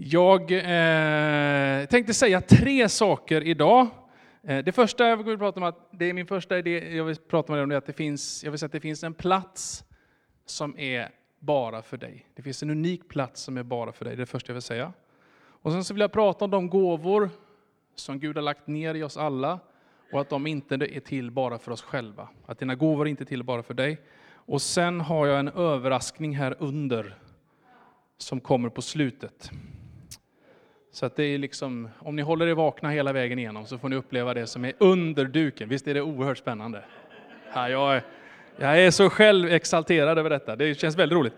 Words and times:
Jag 0.00 0.52
eh, 0.52 1.86
tänkte 1.86 2.14
säga 2.14 2.40
tre 2.40 2.88
saker 2.88 3.42
idag. 3.42 3.86
Eh, 4.42 4.64
det 4.64 4.72
första 4.72 5.08
jag 5.08 5.24
vill 5.24 5.38
prata 5.38 5.60
om, 5.60 5.66
att 5.66 5.88
det 5.90 6.04
är 6.04 6.12
min 6.12 6.26
första 6.26 6.58
idé, 6.58 6.96
jag 6.96 7.04
vill 7.04 7.16
prata 7.16 7.52
med 7.52 7.58
dig 7.58 7.62
om 7.62 7.68
det, 7.68 7.76
att 7.76 7.86
det 7.86 7.92
finns, 7.92 8.44
jag 8.44 8.50
vill 8.50 8.58
säga 8.58 8.66
att 8.66 8.72
det 8.72 8.80
finns 8.80 9.04
en 9.04 9.14
plats 9.14 9.84
som 10.46 10.78
är 10.78 11.10
bara 11.38 11.82
för 11.82 11.96
dig. 11.96 12.26
Det 12.34 12.42
finns 12.42 12.62
en 12.62 12.70
unik 12.70 13.08
plats 13.08 13.42
som 13.42 13.56
är 13.56 13.62
bara 13.62 13.92
för 13.92 14.04
dig, 14.04 14.16
det 14.16 14.20
är 14.20 14.26
det 14.26 14.26
första 14.26 14.50
jag 14.50 14.54
vill 14.54 14.62
säga. 14.62 14.92
Och 15.38 15.72
sen 15.72 15.84
så 15.84 15.94
vill 15.94 16.00
jag 16.00 16.12
prata 16.12 16.44
om 16.44 16.50
de 16.50 16.70
gåvor 16.70 17.30
som 17.94 18.18
Gud 18.18 18.36
har 18.36 18.42
lagt 18.42 18.66
ner 18.66 18.94
i 18.94 19.02
oss 19.02 19.16
alla 19.16 19.60
och 20.12 20.20
att 20.20 20.28
de 20.28 20.46
inte 20.46 20.74
är 20.74 21.00
till 21.00 21.30
bara 21.30 21.58
för 21.58 21.72
oss 21.72 21.82
själva. 21.82 22.28
Att 22.46 22.58
dina 22.58 22.74
gåvor 22.74 23.08
inte 23.08 23.22
är 23.22 23.26
till 23.26 23.42
bara 23.42 23.62
för 23.62 23.74
dig. 23.74 24.00
Och 24.32 24.62
sen 24.62 25.00
har 25.00 25.26
jag 25.26 25.38
en 25.38 25.48
överraskning 25.48 26.36
här 26.36 26.56
under 26.58 27.18
som 28.18 28.40
kommer 28.40 28.68
på 28.68 28.82
slutet. 28.82 29.50
Så 30.90 31.06
att 31.06 31.16
det 31.16 31.24
är 31.24 31.38
liksom, 31.38 31.88
om 31.98 32.16
ni 32.16 32.22
håller 32.22 32.46
er 32.46 32.54
vakna 32.54 32.90
hela 32.90 33.12
vägen 33.12 33.38
igenom 33.38 33.66
så 33.66 33.78
får 33.78 33.88
ni 33.88 33.96
uppleva 33.96 34.34
det 34.34 34.46
som 34.46 34.64
är 34.64 34.72
under 34.78 35.24
duken. 35.24 35.68
Visst 35.68 35.86
är 35.88 35.94
det 35.94 36.02
oerhört 36.02 36.38
spännande? 36.38 36.84
Ja, 37.54 37.68
jag, 37.68 37.96
är, 37.96 38.02
jag 38.56 38.80
är 38.80 38.90
så 38.90 39.10
själv 39.10 39.48
exalterad 39.48 40.18
över 40.18 40.30
detta, 40.30 40.56
det 40.56 40.74
känns 40.74 40.96
väldigt 40.96 41.16
roligt. 41.16 41.34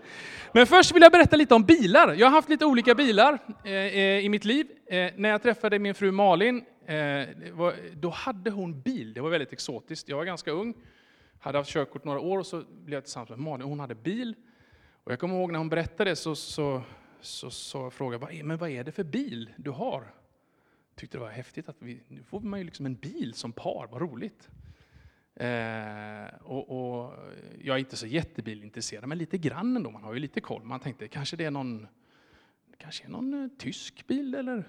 Men 0.53 0.67
först 0.67 0.95
vill 0.95 1.01
jag 1.01 1.11
berätta 1.11 1.35
lite 1.35 1.55
om 1.55 1.63
bilar. 1.63 2.13
Jag 2.13 2.27
har 2.27 2.31
haft 2.31 2.49
lite 2.49 2.65
olika 2.65 2.95
bilar 2.95 3.39
eh, 3.63 3.71
eh 3.71 4.25
i 4.25 4.29
mitt 4.29 4.45
liv. 4.45 4.67
Eh, 4.85 5.11
när 5.15 5.29
jag 5.29 5.41
träffade 5.41 5.79
min 5.79 5.95
fru 5.95 6.11
Malin, 6.11 6.63
eh, 6.85 6.95
var, 7.51 7.73
då 7.93 8.09
hade 8.09 8.51
hon 8.51 8.81
bil. 8.81 9.13
Det 9.13 9.21
var 9.21 9.29
väldigt 9.29 9.53
exotiskt. 9.53 10.09
Jag 10.09 10.17
var 10.17 10.25
ganska 10.25 10.51
ung, 10.51 10.73
hade 11.39 11.57
haft 11.57 11.69
körkort 11.69 12.03
några 12.03 12.19
år 12.19 12.39
och 12.39 12.45
så 12.45 12.63
blev 12.85 12.93
jag 12.97 13.03
tillsammans 13.03 13.29
med 13.29 13.39
Malin. 13.39 13.67
Hon 13.67 13.79
hade 13.79 13.95
bil. 13.95 14.35
Och 15.03 15.11
jag 15.11 15.19
kommer 15.19 15.35
ihåg 15.35 15.51
när 15.51 15.59
hon 15.59 15.69
berättade 15.69 16.09
det 16.09 16.15
så, 16.15 16.35
så, 16.35 16.81
så, 17.21 17.49
så 17.49 17.91
frågade 17.91 18.35
jag, 18.35 18.45
men 18.45 18.57
vad 18.57 18.69
är 18.69 18.83
det 18.83 18.91
för 18.91 19.03
bil 19.03 19.49
du 19.57 19.69
har? 19.69 20.13
Tyckte 20.95 21.17
det 21.17 21.21
var 21.21 21.29
häftigt 21.29 21.69
att 21.69 21.75
vi, 21.79 22.01
nu 22.07 22.23
får 22.23 22.39
man 22.39 22.59
ju 22.59 22.65
liksom 22.65 22.85
en 22.85 22.95
bil 22.95 23.33
som 23.33 23.51
par, 23.51 23.87
vad 23.91 24.01
roligt. 24.01 24.49
Eh, 25.35 26.41
och, 26.41 26.69
och, 26.69 27.13
jag 27.61 27.75
är 27.75 27.79
inte 27.79 27.95
så 27.95 28.07
jättebilintresserad, 28.07 29.07
men 29.07 29.17
lite 29.17 29.37
grann 29.37 29.75
ändå. 29.75 29.91
Man 29.91 30.03
har 30.03 30.13
ju 30.13 30.19
lite 30.19 30.41
koll. 30.41 30.63
Man 30.63 30.79
tänkte 30.79 31.07
kanske 31.07 31.37
det 31.37 31.45
är 31.45 31.51
någon, 31.51 31.87
kanske 32.77 33.03
är 33.03 33.09
någon 33.09 33.43
eh, 33.43 33.49
tysk 33.57 34.07
bil 34.07 34.35
eller 34.35 34.63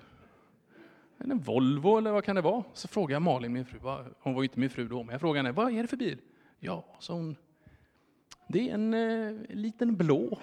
en 1.18 1.38
Volvo 1.38 1.98
eller 1.98 2.12
vad 2.12 2.24
kan 2.24 2.36
det 2.36 2.42
vara? 2.42 2.64
Så 2.72 2.88
frågade 2.88 3.12
jag 3.12 3.22
Malin, 3.22 3.52
min 3.52 3.64
fru, 3.64 3.78
hon 4.20 4.34
var 4.34 4.42
ju 4.42 4.44
inte 4.44 4.60
min 4.60 4.70
fru 4.70 4.88
då, 4.88 5.02
men 5.02 5.12
jag 5.12 5.20
frågade 5.20 5.38
henne, 5.48 5.56
vad 5.56 5.72
är 5.72 5.82
det 5.82 5.88
för 5.88 5.96
bil? 5.96 6.18
Ja, 6.58 6.84
så 6.98 7.12
hon, 7.12 7.36
det 8.48 8.70
är 8.70 8.74
en 8.74 8.94
eh, 8.94 9.56
liten 9.56 9.96
blå 9.96 10.38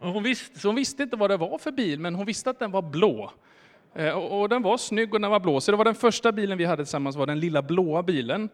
hon, 0.00 0.22
visste, 0.22 0.58
så 0.58 0.68
hon 0.68 0.76
visste 0.76 1.02
inte 1.02 1.16
vad 1.16 1.30
det 1.30 1.36
var 1.36 1.58
för 1.58 1.72
bil, 1.72 2.00
men 2.00 2.14
hon 2.14 2.26
visste 2.26 2.50
att 2.50 2.58
den 2.58 2.70
var 2.70 2.82
blå. 2.82 3.32
Eh, 3.94 4.10
och, 4.10 4.40
och, 4.40 4.48
den 4.48 4.62
var 4.62 4.76
snygg 4.76 5.14
och 5.14 5.20
den 5.20 5.30
var 5.30 5.40
blå. 5.40 5.60
Så 5.60 5.70
det 5.70 5.76
var 5.76 5.84
den 5.84 5.94
första 5.94 6.32
bilen 6.32 6.58
vi 6.58 6.64
hade 6.64 6.84
tillsammans, 6.84 7.16
var 7.16 7.26
den 7.26 7.40
lilla 7.40 7.62
blåa 7.62 8.02
bilen. 8.02 8.48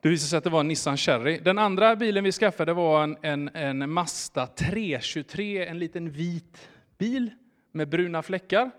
Det 0.00 0.08
visade 0.08 0.28
sig 0.28 0.36
att 0.36 0.44
det 0.44 0.50
var 0.50 0.60
en 0.60 0.68
Nissan 0.68 0.96
Cherry. 0.96 1.38
Den 1.38 1.58
andra 1.58 1.96
bilen 1.96 2.24
vi 2.24 2.32
skaffade 2.32 2.72
var 2.72 3.02
en, 3.02 3.18
en, 3.22 3.50
en 3.54 3.90
Mazda 3.90 4.46
323, 4.46 5.66
en 5.66 5.78
liten 5.78 6.10
vit 6.10 6.68
bil 6.98 7.30
med 7.72 7.88
bruna 7.88 8.22
fläckar. 8.22 8.70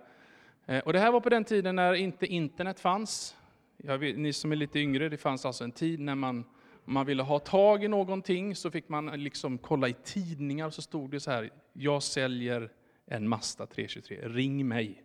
Eh, 0.66 0.80
och 0.80 0.94
det 0.94 1.00
här 1.00 1.12
var 1.12 1.20
på 1.20 1.30
den 1.30 1.44
tiden 1.44 1.76
när 1.76 1.94
inte 1.94 2.26
internet 2.26 2.80
fanns. 2.80 3.36
Vet, 3.78 4.18
ni 4.18 4.34
som 4.34 4.52
är 4.52 4.56
lite 4.56 4.80
yngre, 4.80 5.10
det 5.10 5.18
fanns 5.18 5.46
alltså 5.46 5.64
en 5.64 5.72
tid 5.72 6.00
när 6.00 6.16
man 6.16 6.44
om 6.92 6.94
man 6.94 7.06
ville 7.06 7.24
ha 7.24 7.40
tag 7.40 7.84
i 7.84 7.88
någonting 7.88 8.56
så 8.56 8.72
fick 8.72 8.90
man 8.90 9.06
liksom 9.06 9.58
kolla 9.58 9.88
i 9.88 9.94
tidningar 9.94 10.70
så 10.70 10.82
stod 10.82 11.12
det 11.12 11.20
så 11.20 11.32
här, 11.32 11.50
jag 11.74 12.04
säljer 12.04 12.72
en 13.06 13.28
Mazda 13.28 13.66
323, 13.66 14.18
ring 14.24 14.68
mig. 14.68 15.04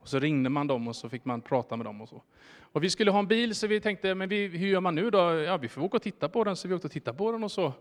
Och 0.00 0.08
så 0.08 0.18
ringde 0.18 0.50
man 0.50 0.66
dem 0.66 0.88
och 0.88 0.96
så 0.96 1.08
fick 1.08 1.24
man 1.24 1.40
prata 1.40 1.76
med 1.76 1.86
dem 1.86 2.00
och 2.00 2.08
så. 2.08 2.22
Och 2.60 2.84
vi 2.84 2.90
skulle 2.90 3.10
ha 3.10 3.18
en 3.18 3.26
bil 3.26 3.54
så 3.54 3.66
vi 3.66 3.80
tänkte, 3.80 4.14
men 4.14 4.28
vi, 4.28 4.46
hur 4.46 4.66
gör 4.66 4.80
man 4.80 4.94
nu 4.94 5.10
då? 5.10 5.18
Ja, 5.18 5.56
vi 5.56 5.68
får 5.68 5.82
åka 5.82 5.96
och 5.96 6.02
titta 6.02 6.28
på 6.28 6.44
den, 6.44 6.56
så 6.56 6.68
vi 6.68 6.74
åkte 6.74 6.86
och 6.86 6.92
tittade 6.92 7.18
på 7.18 7.32
den 7.32 7.44
och 7.44 7.52
så. 7.52 7.72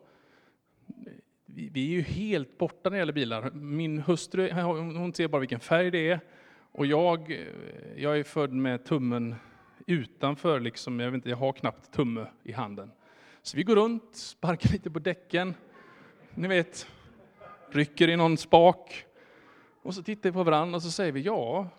Vi, 1.46 1.70
vi 1.70 1.86
är 1.86 1.92
ju 1.92 2.02
helt 2.02 2.58
borta 2.58 2.90
när 2.90 2.92
det 2.92 2.98
gäller 2.98 3.14
bilar. 3.14 3.52
Min 3.52 4.00
hustru, 4.00 4.52
hon 4.52 5.14
ser 5.14 5.28
bara 5.28 5.40
vilken 5.40 5.60
färg 5.60 5.92
det 5.92 6.10
är. 6.10 6.20
Och 6.72 6.86
jag, 6.86 7.46
jag 7.96 8.20
är 8.20 8.24
född 8.24 8.54
med 8.54 8.86
tummen 8.86 9.36
utanför, 9.86 10.60
liksom, 10.60 11.00
jag, 11.00 11.12
vet 11.12 11.16
inte, 11.16 11.30
jag 11.30 11.38
har 11.38 11.54
knappt 11.54 11.92
tumme 11.92 12.26
i 12.44 12.52
handen. 12.52 12.92
Så 13.42 13.58
vi 13.58 13.64
går 13.64 13.76
runt, 13.76 14.16
sparkar 14.16 14.70
lite 14.70 14.92
på 14.92 15.00
däcken, 15.00 15.56
ni 16.36 16.48
vet, 16.48 16.88
rycker 17.72 18.08
i 18.08 18.16
någon 18.16 18.38
spak. 18.38 19.06
Och 19.82 19.96
så 19.96 20.04
tittar 20.04 20.30
vi 20.30 20.34
på 20.34 20.44
varandra 20.44 20.76
och 20.76 20.84
så 20.84 20.92
säger 20.92 21.12
vi 21.12 21.22
ja, 21.22 21.70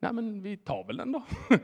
nej 0.00 0.12
men 0.12 0.42
vi 0.42 0.56
tar 0.56 0.84
väl 0.84 0.96
den 0.96 1.12
då. 1.12 1.22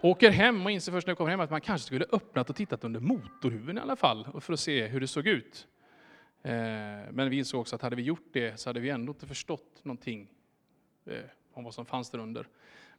Åker 0.00 0.30
hem 0.30 0.64
och 0.64 0.70
inser 0.70 0.92
först 0.92 1.06
när 1.06 1.10
jag 1.10 1.18
kommer 1.18 1.30
hem 1.30 1.40
att 1.40 1.50
man 1.50 1.60
kanske 1.60 1.86
skulle 1.86 2.06
öppnat 2.12 2.50
och 2.50 2.56
tittat 2.56 2.84
under 2.84 3.00
motorhuven 3.00 3.78
i 3.78 3.80
alla 3.80 3.96
fall, 3.96 4.40
för 4.40 4.52
att 4.52 4.60
se 4.60 4.86
hur 4.86 5.00
det 5.00 5.06
såg 5.06 5.26
ut. 5.26 5.66
Eh, 6.42 6.52
men 7.12 7.30
vi 7.30 7.38
insåg 7.38 7.60
också 7.60 7.76
att 7.76 7.82
hade 7.82 7.96
vi 7.96 8.02
gjort 8.02 8.28
det 8.32 8.60
så 8.60 8.68
hade 8.68 8.80
vi 8.80 8.90
ändå 8.90 9.10
inte 9.10 9.26
förstått 9.26 9.80
någonting 9.82 10.28
eh, 11.06 11.18
om 11.52 11.64
vad 11.64 11.74
som 11.74 11.86
fanns 11.86 12.10
där 12.10 12.18
under. 12.18 12.48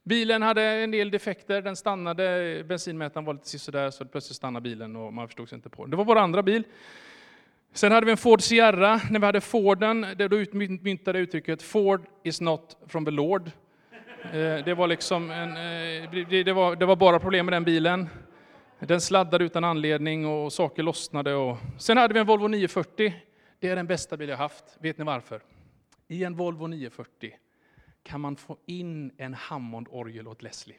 Bilen 0.06 0.42
hade 0.42 0.62
en 0.62 0.90
del 0.90 1.10
defekter, 1.10 1.62
den 1.62 1.76
stannade, 1.76 2.64
bensinmätaren 2.64 3.24
var 3.24 3.34
lite 3.34 3.58
sådär 3.58 3.90
så 3.90 4.04
plötsligt 4.04 4.36
stannade 4.36 4.62
bilen 4.62 4.96
och 4.96 5.12
man 5.12 5.28
förstod 5.28 5.48
sig 5.48 5.56
inte 5.56 5.68
på 5.68 5.82
den. 5.82 5.90
Det 5.90 5.96
var 5.96 6.04
vår 6.04 6.16
andra 6.16 6.42
bil. 6.42 6.64
Sen 7.72 7.92
hade 7.92 8.06
vi 8.06 8.10
en 8.10 8.16
Ford 8.16 8.42
Sierra. 8.42 9.00
När 9.10 9.20
vi 9.20 9.26
hade 9.26 9.40
Forden, 9.40 10.06
då 10.16 10.36
utmyntade 10.36 11.18
uttrycket 11.18 11.62
Ford 11.62 12.06
is 12.22 12.40
not 12.40 12.76
from 12.86 13.04
the 13.04 13.10
Lord. 13.10 13.50
Eh, 14.22 14.64
det 14.64 14.74
var, 14.76 14.86
liksom 14.86 15.30
en, 15.30 15.50
eh, 15.50 16.44
det, 16.44 16.52
var, 16.52 16.76
det 16.76 16.86
var 16.86 16.96
bara 16.96 17.18
problem 17.18 17.46
med 17.46 17.52
den 17.52 17.64
bilen. 17.64 18.08
Den 18.78 19.00
sladdade 19.00 19.44
utan 19.44 19.64
anledning 19.64 20.26
och 20.26 20.52
saker 20.52 20.82
lossnade. 20.82 21.34
Och... 21.34 21.56
Sen 21.78 21.96
hade 21.96 22.14
vi 22.14 22.20
en 22.20 22.26
Volvo 22.26 22.48
940. 22.48 23.14
Det 23.60 23.68
är 23.68 23.76
den 23.76 23.86
bästa 23.86 24.16
bil 24.16 24.28
jag 24.28 24.36
haft. 24.36 24.64
Vet 24.80 24.98
ni 24.98 25.04
varför? 25.04 25.40
I 26.08 26.24
en 26.24 26.36
Volvo 26.36 26.66
940 26.66 27.32
kan 28.06 28.20
man 28.20 28.36
få 28.36 28.56
in 28.66 29.12
en 29.16 29.34
Hammondorgel 29.34 30.28
åt 30.28 30.42
Leslie. 30.42 30.76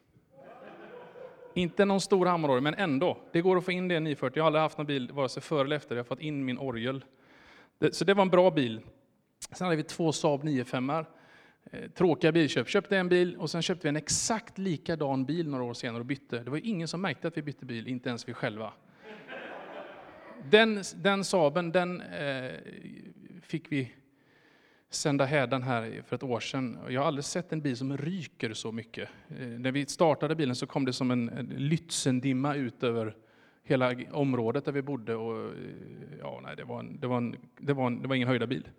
Inte 1.54 1.86
någon 1.86 2.02
stor 2.02 2.26
Hammondorgel, 2.26 2.64
men 2.64 2.74
ändå. 2.74 3.18
Det 3.32 3.42
går 3.42 3.58
att 3.58 3.66
få 3.66 3.72
in 3.72 3.88
det 3.88 3.94
i 3.94 3.98
en 3.98 4.04
940. 4.04 4.38
Jag 4.38 4.44
har 4.44 4.48
aldrig 4.48 4.62
haft 4.62 4.78
någon 4.78 4.88
bil, 4.88 5.12
vare 5.12 5.30
sig 5.30 5.44
före 5.44 5.62
eller 5.62 5.76
efter, 5.76 5.96
jag 5.96 6.04
har 6.04 6.08
fått 6.08 6.20
in 6.20 6.46
min 6.46 6.58
orgel. 6.58 7.06
Så 7.92 8.06
det 8.06 8.14
var 8.14 8.22
en 8.22 8.30
bra 8.30 8.52
bil. 8.52 8.82
Sen 9.52 9.66
hade 9.66 9.78
vi 9.78 9.84
två 9.84 10.12
Saab 10.12 10.44
95 10.44 10.90
eh, 10.90 11.04
Tråkiga 11.96 12.32
bilköp. 12.32 12.70
Köpte 12.70 12.98
en 12.98 13.10
bil 13.10 13.38
och 13.38 13.50
sen 13.50 13.62
köpte 13.62 13.88
vi 13.88 13.90
en 13.90 13.96
exakt 13.96 14.58
likadan 14.58 15.26
bil 15.26 15.50
några 15.50 15.64
år 15.64 15.74
senare 15.74 16.00
och 16.00 16.06
bytte. 16.06 16.40
Det 16.40 16.50
var 16.50 16.62
ingen 16.64 16.88
som 16.88 17.02
märkte 17.02 17.28
att 17.28 17.38
vi 17.38 17.42
bytte 17.42 17.66
bil, 17.66 17.88
inte 17.88 18.10
ens 18.10 18.30
vi 18.30 18.34
själva. 18.34 18.74
Den, 20.44 20.84
den 20.96 21.24
Saaben, 21.24 21.72
den 21.72 22.02
eh, 22.02 22.52
fick 23.42 23.72
vi 23.72 23.92
sända 24.90 25.26
hädan 25.26 25.64
här 25.64 26.04
för 26.08 26.16
ett 26.16 26.24
år 26.24 26.40
sedan. 26.40 26.78
Jag 26.90 27.02
har 27.02 27.08
aldrig 27.08 27.26
sett 27.26 27.54
en 27.54 27.62
bil 27.62 27.78
som 27.78 27.98
ryker 27.98 28.54
så 28.54 28.72
mycket. 28.72 29.10
Eh, 29.40 29.48
när 29.48 29.72
vi 29.72 29.86
startade 29.86 30.36
bilen 30.36 30.56
så 30.56 30.68
kom 30.68 30.86
det 30.86 30.94
som 30.94 31.12
en, 31.12 31.30
Lützendimma 31.58 32.56
ut 32.56 32.84
över 32.84 33.16
hela 33.64 33.96
området 34.12 34.66
där 34.66 34.72
vi 34.72 34.82
bodde. 34.82 35.16
Och, 35.16 35.46
eh, 35.46 35.52
ja, 36.20 36.40
nej, 36.44 36.56
det, 36.56 36.64
var 36.64 36.80
en, 36.80 37.00
det, 37.00 37.08
var 37.08 37.18
en, 37.18 37.36
det, 37.60 37.74
var 37.74 37.88
en, 37.88 38.02
det 38.02 38.08
var 38.08 38.16
ingen 38.16 38.28
höjda 38.28 38.48
bil. 38.48 38.70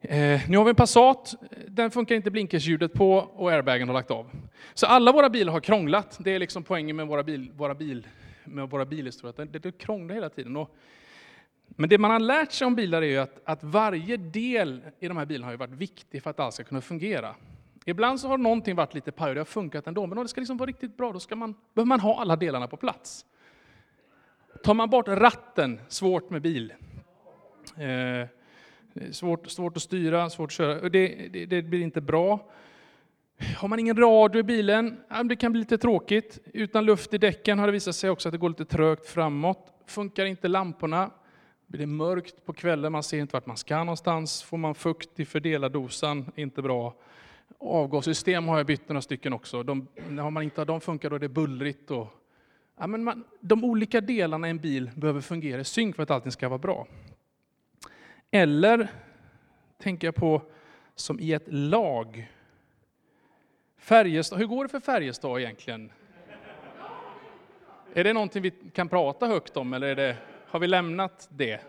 Eh, 0.00 0.40
nu 0.48 0.56
har 0.56 0.64
vi 0.64 0.70
en 0.70 0.76
Passat, 0.76 1.34
den 1.68 1.90
funkar 1.90 2.14
inte 2.14 2.30
blinkersljudet 2.30 2.92
på 2.92 3.12
och 3.16 3.52
airbagen 3.52 3.88
har 3.88 3.94
lagt 3.94 4.10
av. 4.10 4.30
Så 4.74 4.86
alla 4.86 5.12
våra 5.12 5.30
bilar 5.30 5.52
har 5.52 5.60
krånglat. 5.60 6.18
Det 6.20 6.30
är 6.30 6.38
liksom 6.38 6.62
poängen 6.62 6.96
med 6.96 7.06
våra, 7.06 7.22
bil, 7.22 7.50
våra, 7.54 7.74
bil, 7.74 8.06
med 8.44 8.70
våra 8.70 8.84
bilhistorier, 8.84 9.48
det, 9.52 9.58
det 9.58 9.78
krånglar 9.78 10.14
hela 10.14 10.28
tiden. 10.28 10.56
Och 10.56 10.76
men 11.68 11.88
det 11.88 11.98
man 11.98 12.10
har 12.10 12.18
lärt 12.18 12.52
sig 12.52 12.66
om 12.66 12.74
bilar 12.74 13.02
är 13.02 13.06
ju 13.06 13.18
att, 13.18 13.40
att 13.44 13.64
varje 13.64 14.16
del 14.16 14.82
i 15.00 15.08
de 15.08 15.16
här 15.16 15.26
bilarna 15.26 15.46
har 15.46 15.52
ju 15.52 15.58
varit 15.58 15.70
viktig 15.70 16.22
för 16.22 16.30
att 16.30 16.40
allt 16.40 16.54
ska 16.54 16.64
kunna 16.64 16.80
fungera. 16.80 17.34
Ibland 17.84 18.20
så 18.20 18.28
har 18.28 18.38
någonting 18.38 18.76
varit 18.76 18.94
lite 18.94 19.12
paj 19.12 19.28
och 19.28 19.34
det 19.34 19.40
har 19.40 19.44
funkat 19.44 19.86
ändå, 19.86 20.06
men 20.06 20.18
om 20.18 20.24
det 20.24 20.28
ska 20.28 20.40
liksom 20.40 20.56
vara 20.56 20.68
riktigt 20.68 20.96
bra, 20.96 21.12
då 21.12 21.20
ska 21.20 21.36
man, 21.36 21.54
behöver 21.74 21.88
man 21.88 22.00
ha 22.00 22.20
alla 22.20 22.36
delarna 22.36 22.66
på 22.66 22.76
plats. 22.76 23.26
Tar 24.62 24.74
man 24.74 24.90
bort 24.90 25.08
ratten, 25.08 25.80
svårt 25.88 26.30
med 26.30 26.42
bil. 26.42 26.72
Eh, 27.76 28.28
svårt, 29.10 29.50
svårt 29.50 29.76
att 29.76 29.82
styra, 29.82 30.30
svårt 30.30 30.48
att 30.48 30.52
köra, 30.52 30.88
det, 30.88 31.28
det, 31.32 31.46
det, 31.46 31.62
blir 31.62 31.80
inte 31.80 32.00
bra. 32.00 32.50
Har 33.56 33.68
man 33.68 33.78
ingen 33.78 33.96
radio 33.96 34.40
i 34.40 34.42
bilen, 34.42 35.00
det 35.24 35.36
kan 35.36 35.52
bli 35.52 35.58
lite 35.58 35.78
tråkigt. 35.78 36.38
Utan 36.52 36.84
luft 36.84 37.14
i 37.14 37.18
däcken 37.18 37.58
har 37.58 37.66
det 37.66 37.72
visat 37.72 37.94
sig 37.94 38.10
också 38.10 38.28
att 38.28 38.32
det 38.32 38.38
går 38.38 38.48
lite 38.48 38.64
trögt 38.64 39.06
framåt. 39.06 39.72
Funkar 39.86 40.24
inte 40.24 40.48
lamporna, 40.48 41.10
blir 41.66 41.80
det 41.80 41.86
mörkt 41.86 42.44
på 42.44 42.52
kvällen, 42.52 42.92
man 42.92 43.02
ser 43.02 43.18
inte 43.18 43.32
vart 43.32 43.46
man 43.46 43.56
ska 43.56 43.78
någonstans. 43.78 44.42
Får 44.42 44.56
man 44.56 44.74
fukt 44.74 45.20
i 45.20 45.24
fördelardosan, 45.24 46.32
inte 46.36 46.62
bra. 46.62 46.94
Avgassystem 47.58 48.48
har 48.48 48.56
jag 48.56 48.66
bytt 48.66 48.88
några 48.88 49.02
stycken 49.02 49.32
också. 49.32 49.62
De, 49.62 49.88
när 50.08 50.30
man 50.30 50.42
inte 50.42 50.60
har 50.60 50.66
de 50.66 50.80
funkar 50.80 51.10
då 51.10 51.16
är 51.16 51.20
det 51.20 51.28
bullrigt. 51.28 51.90
Och, 51.90 52.08
ja, 52.78 52.86
men 52.86 53.04
man, 53.04 53.24
de 53.40 53.64
olika 53.64 54.00
delarna 54.00 54.46
i 54.46 54.50
en 54.50 54.58
bil 54.58 54.90
behöver 54.94 55.20
fungera 55.20 55.60
i 55.60 55.64
synk 55.64 55.96
för 55.96 56.02
att 56.02 56.10
allting 56.10 56.32
ska 56.32 56.48
vara 56.48 56.58
bra. 56.58 56.86
Eller 58.30 58.88
tänker 59.78 60.06
jag 60.06 60.14
på 60.14 60.42
som 60.94 61.20
i 61.20 61.32
ett 61.32 61.52
lag. 61.52 62.30
Färjestad, 63.78 64.38
hur 64.38 64.46
går 64.46 64.64
det 64.64 64.68
för 64.68 64.80
Färjestad 64.80 65.40
egentligen? 65.40 65.92
Är 67.94 68.04
det 68.04 68.12
någonting 68.12 68.42
vi 68.42 68.50
kan 68.50 68.88
prata 68.88 69.26
högt 69.26 69.56
om 69.56 69.72
eller 69.72 69.86
är 69.86 69.96
det, 69.96 70.16
har 70.54 70.60
vi 70.60 70.66
lämnat 70.66 71.28
det? 71.30 71.60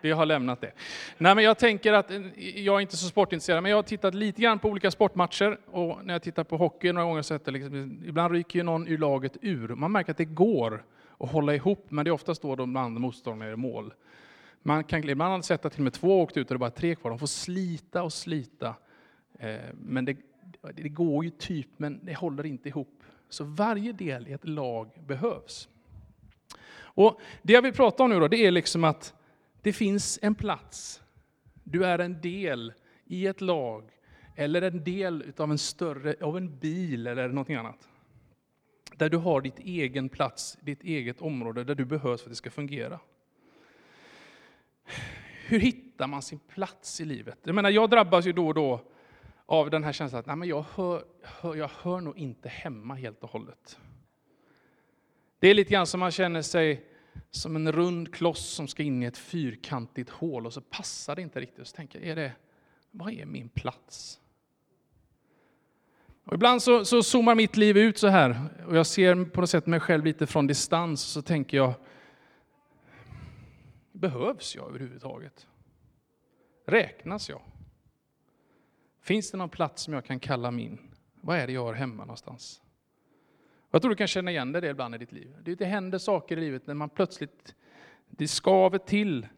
Vi 0.00 0.10
har 0.10 0.26
lämnat 0.26 0.60
det. 0.60 0.72
Nej, 1.18 1.34
men 1.34 1.44
jag 1.44 1.58
tänker 1.58 1.92
att, 1.92 2.10
eh, 2.10 2.60
jag 2.60 2.76
är 2.76 2.80
inte 2.80 2.96
så 2.96 3.06
sportintresserad, 3.06 3.62
men 3.62 3.70
jag 3.70 3.78
har 3.78 3.82
tittat 3.82 4.14
lite 4.14 4.42
grann 4.42 4.58
på 4.58 4.68
olika 4.68 4.90
sportmatcher 4.90 5.58
och 5.66 6.04
när 6.04 6.14
jag 6.14 6.22
tittar 6.22 6.44
på 6.44 6.56
hockey 6.56 6.92
några 6.92 7.06
gånger 7.06 7.22
så 7.22 7.34
att 7.34 7.52
liksom, 7.52 8.02
ibland 8.06 8.32
ryker 8.34 8.58
ju 8.58 8.62
någon 8.62 8.88
ur 8.88 8.98
laget 8.98 9.36
ur. 9.40 9.68
Man 9.68 9.92
märker 9.92 10.10
att 10.10 10.16
det 10.16 10.24
går 10.24 10.84
att 11.18 11.32
hålla 11.32 11.54
ihop, 11.54 11.86
men 11.88 12.04
det 12.04 12.08
är 12.08 12.12
oftast 12.12 12.42
då 12.42 12.56
de 12.56 12.76
andra 12.76 13.00
motståndarna 13.00 13.50
gör 13.50 13.56
mål. 13.56 13.94
Man 14.62 14.84
kan 14.84 15.08
ibland 15.08 15.32
har 15.32 15.42
sett 15.42 15.64
att 15.64 15.72
till 15.72 15.80
och 15.80 15.84
med 15.84 15.92
två 15.92 16.22
åkt 16.22 16.36
ut 16.36 16.50
och 16.50 16.54
det 16.54 16.56
är 16.56 16.58
bara 16.58 16.70
tre 16.70 16.94
kvar. 16.94 17.10
De 17.10 17.18
får 17.18 17.26
slita 17.26 18.02
och 18.02 18.12
slita. 18.12 18.74
Eh, 19.38 19.56
men 19.72 20.04
det, 20.04 20.16
det 20.74 20.88
går 20.88 21.24
ju 21.24 21.30
typ, 21.30 21.68
men 21.76 22.00
det 22.02 22.14
håller 22.14 22.46
inte 22.46 22.68
ihop. 22.68 23.02
Så 23.28 23.44
varje 23.44 23.92
del 23.92 24.28
i 24.28 24.32
ett 24.32 24.48
lag 24.48 24.90
behövs. 25.06 25.68
Och 26.94 27.20
Det 27.42 27.52
jag 27.52 27.62
vill 27.62 27.72
prata 27.72 28.02
om 28.02 28.10
nu 28.10 28.20
då, 28.20 28.28
det 28.28 28.46
är 28.46 28.50
liksom 28.50 28.84
att 28.84 29.14
det 29.62 29.72
finns 29.72 30.18
en 30.22 30.34
plats. 30.34 31.02
Du 31.64 31.84
är 31.84 31.98
en 31.98 32.20
del 32.20 32.72
i 33.06 33.26
ett 33.26 33.40
lag, 33.40 33.90
eller 34.36 34.62
en 34.62 34.84
del 34.84 35.32
av 35.36 35.50
en 35.50 35.58
större, 35.58 36.16
av 36.20 36.36
en 36.36 36.58
bil 36.58 37.06
eller 37.06 37.28
någonting 37.28 37.56
annat. 37.56 37.88
Där 38.96 39.08
du 39.08 39.16
har 39.16 39.40
ditt 39.40 39.58
egen 39.58 40.08
plats, 40.08 40.58
ditt 40.60 40.82
eget 40.82 41.20
område, 41.20 41.64
där 41.64 41.74
du 41.74 41.84
behövs 41.84 42.22
för 42.22 42.28
att 42.28 42.32
det 42.32 42.36
ska 42.36 42.50
fungera. 42.50 43.00
Hur 45.46 45.60
hittar 45.60 46.06
man 46.06 46.22
sin 46.22 46.38
plats 46.38 47.00
i 47.00 47.04
livet? 47.04 47.38
Jag 47.42 47.54
menar, 47.54 47.70
jag 47.70 47.90
drabbas 47.90 48.26
ju 48.26 48.32
då 48.32 48.48
och 48.48 48.54
då 48.54 48.80
av 49.46 49.70
den 49.70 49.84
här 49.84 49.92
känslan 49.92 50.20
att 50.20 50.26
nej, 50.26 50.36
men 50.36 50.48
jag, 50.48 50.64
hör, 50.74 51.04
hör, 51.22 51.54
jag 51.54 51.70
hör 51.82 52.00
nog 52.00 52.18
inte 52.18 52.48
hemma 52.48 52.94
helt 52.94 53.22
och 53.22 53.30
hållet. 53.30 53.78
Det 55.44 55.50
är 55.50 55.54
lite 55.54 55.70
grann 55.70 55.86
som 55.86 56.00
man 56.00 56.10
känner 56.10 56.42
sig 56.42 56.84
som 57.30 57.56
en 57.56 57.72
rund 57.72 58.14
kloss 58.14 58.48
som 58.48 58.68
ska 58.68 58.82
in 58.82 59.02
i 59.02 59.06
ett 59.06 59.18
fyrkantigt 59.18 60.10
hål 60.10 60.46
och 60.46 60.52
så 60.52 60.60
passar 60.60 61.16
det 61.16 61.22
inte 61.22 61.40
riktigt. 61.40 61.66
Så 61.66 61.76
tänker 61.76 61.98
jag, 62.00 62.08
är 62.08 62.16
det, 62.16 62.32
vad 62.90 63.12
är 63.12 63.26
min 63.26 63.48
plats? 63.48 64.20
Och 66.24 66.34
ibland 66.34 66.62
så, 66.62 66.84
så 66.84 67.02
zoomar 67.02 67.34
mitt 67.34 67.56
liv 67.56 67.76
ut 67.76 67.98
så 67.98 68.08
här 68.08 68.40
och 68.66 68.76
jag 68.76 68.86
ser 68.86 69.24
på 69.24 69.40
något 69.40 69.50
sätt 69.50 69.66
mig 69.66 69.80
själv 69.80 70.04
lite 70.04 70.26
från 70.26 70.46
distans 70.46 71.04
och 71.04 71.10
så 71.10 71.22
tänker 71.22 71.56
jag, 71.56 71.74
behövs 73.92 74.56
jag 74.56 74.68
överhuvudtaget? 74.68 75.46
Räknas 76.66 77.28
jag? 77.28 77.40
Finns 79.02 79.30
det 79.30 79.36
någon 79.36 79.48
plats 79.48 79.82
som 79.82 79.94
jag 79.94 80.04
kan 80.04 80.20
kalla 80.20 80.50
min? 80.50 80.78
Vad 81.14 81.38
är 81.38 81.46
det 81.46 81.52
jag 81.52 81.64
har 81.64 81.74
hemma 81.74 82.04
någonstans? 82.04 82.63
Jag 83.74 83.82
tror 83.82 83.90
du 83.90 83.96
kan 83.96 84.06
känna 84.06 84.30
igen 84.30 84.52
det 84.52 84.68
ibland 84.68 84.94
i 84.94 84.98
ditt 84.98 85.12
liv. 85.12 85.56
Det 85.58 85.64
händer 85.64 85.98
saker 85.98 86.36
i 86.36 86.40
livet 86.40 86.66
när 86.66 86.74
man 86.74 86.88
plötsligt, 86.88 87.54
det 88.10 88.28
skaver 88.28 88.78
till. 88.78 89.28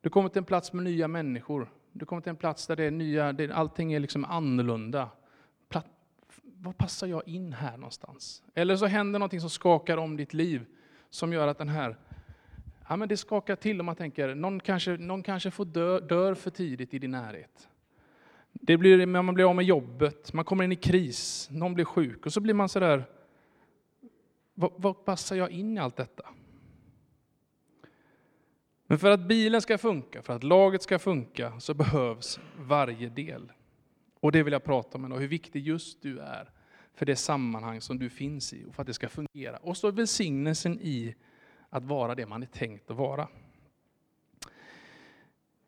Du 0.00 0.10
kommer 0.10 0.28
till 0.28 0.38
en 0.38 0.44
plats 0.44 0.72
med 0.72 0.84
nya 0.84 1.08
människor. 1.08 1.70
Du 1.92 2.04
kommer 2.04 2.22
till 2.22 2.30
en 2.30 2.36
plats 2.36 2.66
där 2.66 2.76
det 2.76 2.84
är 2.84 2.90
nya, 2.90 3.32
där 3.32 3.48
allting 3.48 3.92
är 3.92 4.00
liksom 4.00 4.24
annorlunda. 4.24 5.08
Var 6.42 6.72
passar 6.72 7.06
jag 7.06 7.28
in 7.28 7.52
här 7.52 7.76
någonstans? 7.76 8.42
Eller 8.54 8.76
så 8.76 8.86
händer 8.86 9.18
någonting 9.18 9.40
som 9.40 9.50
skakar 9.50 9.96
om 9.96 10.16
ditt 10.16 10.34
liv, 10.34 10.66
som 11.10 11.32
gör 11.32 11.48
att 11.48 11.58
den 11.58 11.68
här 11.68 11.96
Ja, 12.88 12.96
men 12.96 13.08
det 13.08 13.16
skakar 13.16 13.56
till 13.56 13.80
om 13.80 13.86
man 13.86 13.96
tänker, 13.96 14.34
någon 14.34 14.60
kanske, 14.60 14.90
någon 14.96 15.22
kanske 15.22 15.50
får 15.50 15.64
dö, 15.64 16.00
dör 16.00 16.34
för 16.34 16.50
tidigt 16.50 16.94
i 16.94 16.98
din 16.98 17.10
närhet. 17.10 17.68
Det 18.52 18.76
blir, 18.76 19.06
man 19.06 19.34
blir 19.34 19.48
av 19.48 19.56
med 19.56 19.64
jobbet, 19.64 20.32
man 20.32 20.44
kommer 20.44 20.64
in 20.64 20.72
i 20.72 20.76
kris, 20.76 21.48
någon 21.50 21.74
blir 21.74 21.84
sjuk 21.84 22.26
och 22.26 22.32
så 22.32 22.40
blir 22.40 22.54
man 22.54 22.68
sådär, 22.68 23.04
var 24.60 24.92
passar 24.92 25.36
jag 25.36 25.50
in 25.50 25.76
i 25.76 25.80
allt 25.80 25.96
detta? 25.96 26.24
Men 28.86 28.98
för 28.98 29.10
att 29.10 29.20
bilen 29.20 29.62
ska 29.62 29.78
funka, 29.78 30.22
för 30.22 30.32
att 30.36 30.44
laget 30.44 30.82
ska 30.82 30.98
funka, 30.98 31.60
så 31.60 31.74
behövs 31.74 32.40
varje 32.58 33.08
del. 33.08 33.52
Och 34.20 34.32
det 34.32 34.42
vill 34.42 34.52
jag 34.52 34.64
prata 34.64 34.98
om 34.98 35.06
idag, 35.06 35.18
hur 35.18 35.28
viktig 35.28 35.66
just 35.66 36.02
du 36.02 36.18
är 36.18 36.50
för 36.94 37.06
det 37.06 37.16
sammanhang 37.16 37.80
som 37.80 37.98
du 37.98 38.10
finns 38.10 38.52
i 38.52 38.64
och 38.64 38.74
för 38.74 38.82
att 38.82 38.86
det 38.86 38.94
ska 38.94 39.08
fungera. 39.08 39.56
Och 39.56 39.76
så 39.76 39.90
välsignelsen 39.90 40.80
i 40.80 41.14
att 41.70 41.84
vara 41.84 42.14
det 42.14 42.26
man 42.26 42.42
är 42.42 42.46
tänkt 42.46 42.90
att 42.90 42.96
vara. 42.96 43.28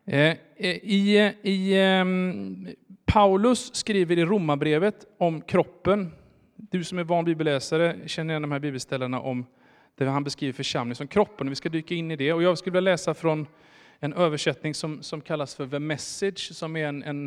Eh, 0.04 0.36
eh, 0.56 0.76
I, 0.82 1.16
eh, 1.18 1.50
i, 1.50 1.82
ehm, 1.82 2.68
Paulus 3.04 3.74
skriver 3.74 4.18
i 4.18 4.24
Romarbrevet 4.24 5.06
om 5.18 5.40
kroppen. 5.40 6.10
Du 6.70 6.84
som 6.84 6.98
är 6.98 7.04
van 7.04 7.24
bibelläsare 7.24 7.98
känner 8.06 8.32
igen 8.32 8.42
de 8.42 8.52
här 8.52 8.58
bibelställena 8.58 9.20
om 9.20 9.46
där 9.94 10.06
han 10.06 10.24
beskriver 10.24 10.52
församlingen 10.52 10.96
som 10.96 11.08
kroppen. 11.08 11.48
Vi 11.48 11.54
ska 11.54 11.68
dyka 11.68 11.94
in 11.94 12.10
i 12.10 12.16
det. 12.16 12.32
Och 12.32 12.42
jag 12.42 12.58
skulle 12.58 12.72
vilja 12.72 12.90
läsa 12.90 13.14
från 13.14 13.46
en 13.98 14.12
översättning 14.12 14.74
som, 14.74 15.02
som 15.02 15.20
kallas 15.20 15.54
för 15.54 15.66
The 15.66 15.78
Message, 15.78 16.54
som 16.54 16.76
är 16.76 16.86
en, 16.86 17.02
en, 17.02 17.26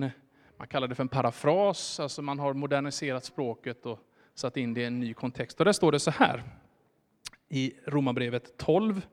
man 0.58 0.68
kallar 0.68 0.88
det 0.88 0.96
för 0.96 1.04
en 1.04 1.08
parafras, 1.08 2.00
alltså 2.00 2.22
man 2.22 2.40
har 2.40 2.54
moderniserat 2.54 3.26
språket 3.26 3.86
och 3.86 4.00
satt 4.36 4.58
in 4.58 4.74
det 4.74 4.82
i 4.82 4.86
en 4.86 5.00
ny 5.00 5.14
kontext. 5.14 5.60
Och 5.60 5.66
där 5.66 5.74
står 5.74 5.92
det 5.92 6.00
så 6.00 6.12
här 6.12 6.44
i 7.50 7.74
Romarbrevet 7.86 8.58
12. 8.58 9.06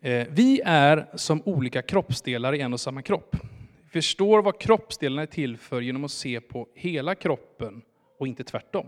Eh, 0.00 0.26
vi 0.30 0.60
är 0.64 1.06
som 1.14 1.42
olika 1.44 1.82
kroppsdelar 1.82 2.54
i 2.54 2.60
en 2.60 2.72
och 2.72 2.80
samma 2.80 3.02
kropp. 3.02 3.36
Förstår 3.90 4.42
vad 4.42 4.60
kroppsdelarna 4.60 5.22
är 5.22 5.26
till 5.26 5.56
för 5.56 5.80
genom 5.80 6.04
att 6.04 6.10
se 6.10 6.40
på 6.40 6.68
hela 6.74 7.14
kroppen 7.14 7.82
och 8.18 8.26
inte 8.26 8.44
tvärtom. 8.44 8.86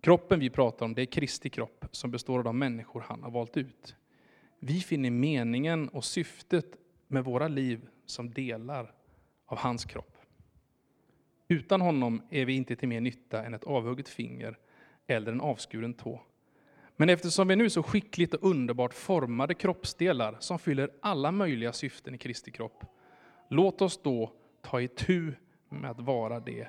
Kroppen 0.00 0.40
vi 0.40 0.50
pratar 0.50 0.86
om 0.86 0.94
det 0.94 1.02
är 1.02 1.06
Kristi 1.06 1.50
kropp 1.50 1.84
som 1.90 2.10
består 2.10 2.38
av 2.38 2.44
de 2.44 2.58
människor 2.58 3.04
han 3.08 3.22
har 3.22 3.30
valt 3.30 3.56
ut. 3.56 3.96
Vi 4.58 4.80
finner 4.80 5.10
meningen 5.10 5.88
och 5.88 6.04
syftet 6.04 6.66
med 7.08 7.24
våra 7.24 7.48
liv 7.48 7.88
som 8.06 8.30
delar 8.30 8.94
av 9.46 9.58
hans 9.58 9.84
kropp. 9.84 10.16
Utan 11.48 11.80
honom 11.80 12.22
är 12.30 12.44
vi 12.44 12.52
inte 12.52 12.76
till 12.76 12.88
mer 12.88 13.00
nytta 13.00 13.44
än 13.44 13.54
ett 13.54 13.64
avhugget 13.64 14.08
finger 14.08 14.58
eller 15.06 15.32
en 15.32 15.40
avskuren 15.40 15.94
tå. 15.94 16.20
Men 16.96 17.08
eftersom 17.08 17.48
vi 17.48 17.56
nu 17.56 17.64
är 17.64 17.68
så 17.68 17.82
skickligt 17.82 18.34
och 18.34 18.50
underbart 18.50 18.94
formade 18.94 19.54
kroppsdelar 19.54 20.36
som 20.40 20.58
fyller 20.58 20.90
alla 21.00 21.32
möjliga 21.32 21.72
syften 21.72 22.14
i 22.14 22.18
Kristi 22.18 22.50
kropp, 22.50 22.84
låt 23.52 23.82
oss 23.82 24.02
då 24.02 24.32
ta 24.60 24.80
itu 24.80 25.32
med 25.68 25.90
att 25.90 26.00
vara 26.00 26.40
det 26.40 26.68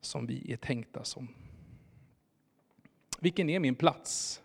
som 0.00 0.26
vi 0.26 0.52
är 0.52 0.56
tänkta 0.56 1.04
som. 1.04 1.28
Vilken 3.20 3.50
är 3.50 3.60
min 3.60 3.74
plats? 3.74 4.42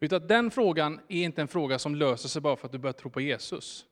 Utan 0.00 0.26
den 0.26 0.50
frågan 0.50 1.00
är 1.08 1.24
inte 1.24 1.40
en 1.42 1.48
fråga 1.48 1.78
som 1.78 1.94
löser 1.94 2.28
sig 2.28 2.42
bara 2.42 2.56
för 2.56 2.66
att 2.66 2.72
du 2.72 2.78
börjar 2.78 2.92
tro 2.92 3.10
på 3.10 3.20
Jesus. 3.20 3.86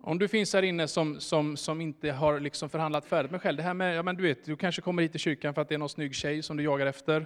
Om 0.00 0.18
du 0.18 0.28
finns 0.28 0.54
här 0.54 0.62
inne 0.62 0.88
som, 0.88 1.20
som, 1.20 1.56
som 1.56 1.80
inte 1.80 2.12
har 2.12 2.40
liksom 2.40 2.68
förhandlat 2.68 3.04
färdigt 3.04 3.30
med 3.30 3.42
själv, 3.42 3.56
det 3.56 3.62
här 3.62 3.74
med, 3.74 3.96
ja 3.96 4.02
men 4.02 4.16
du 4.16 4.22
vet, 4.22 4.44
du 4.44 4.56
kanske 4.56 4.82
kommer 4.82 5.02
hit 5.02 5.12
till 5.12 5.20
kyrkan 5.20 5.54
för 5.54 5.62
att 5.62 5.68
det 5.68 5.74
är 5.74 5.78
någon 5.78 5.88
snygg 5.88 6.14
tjej 6.14 6.42
som 6.42 6.56
du 6.56 6.62
jagar 6.62 6.86
efter. 6.86 7.20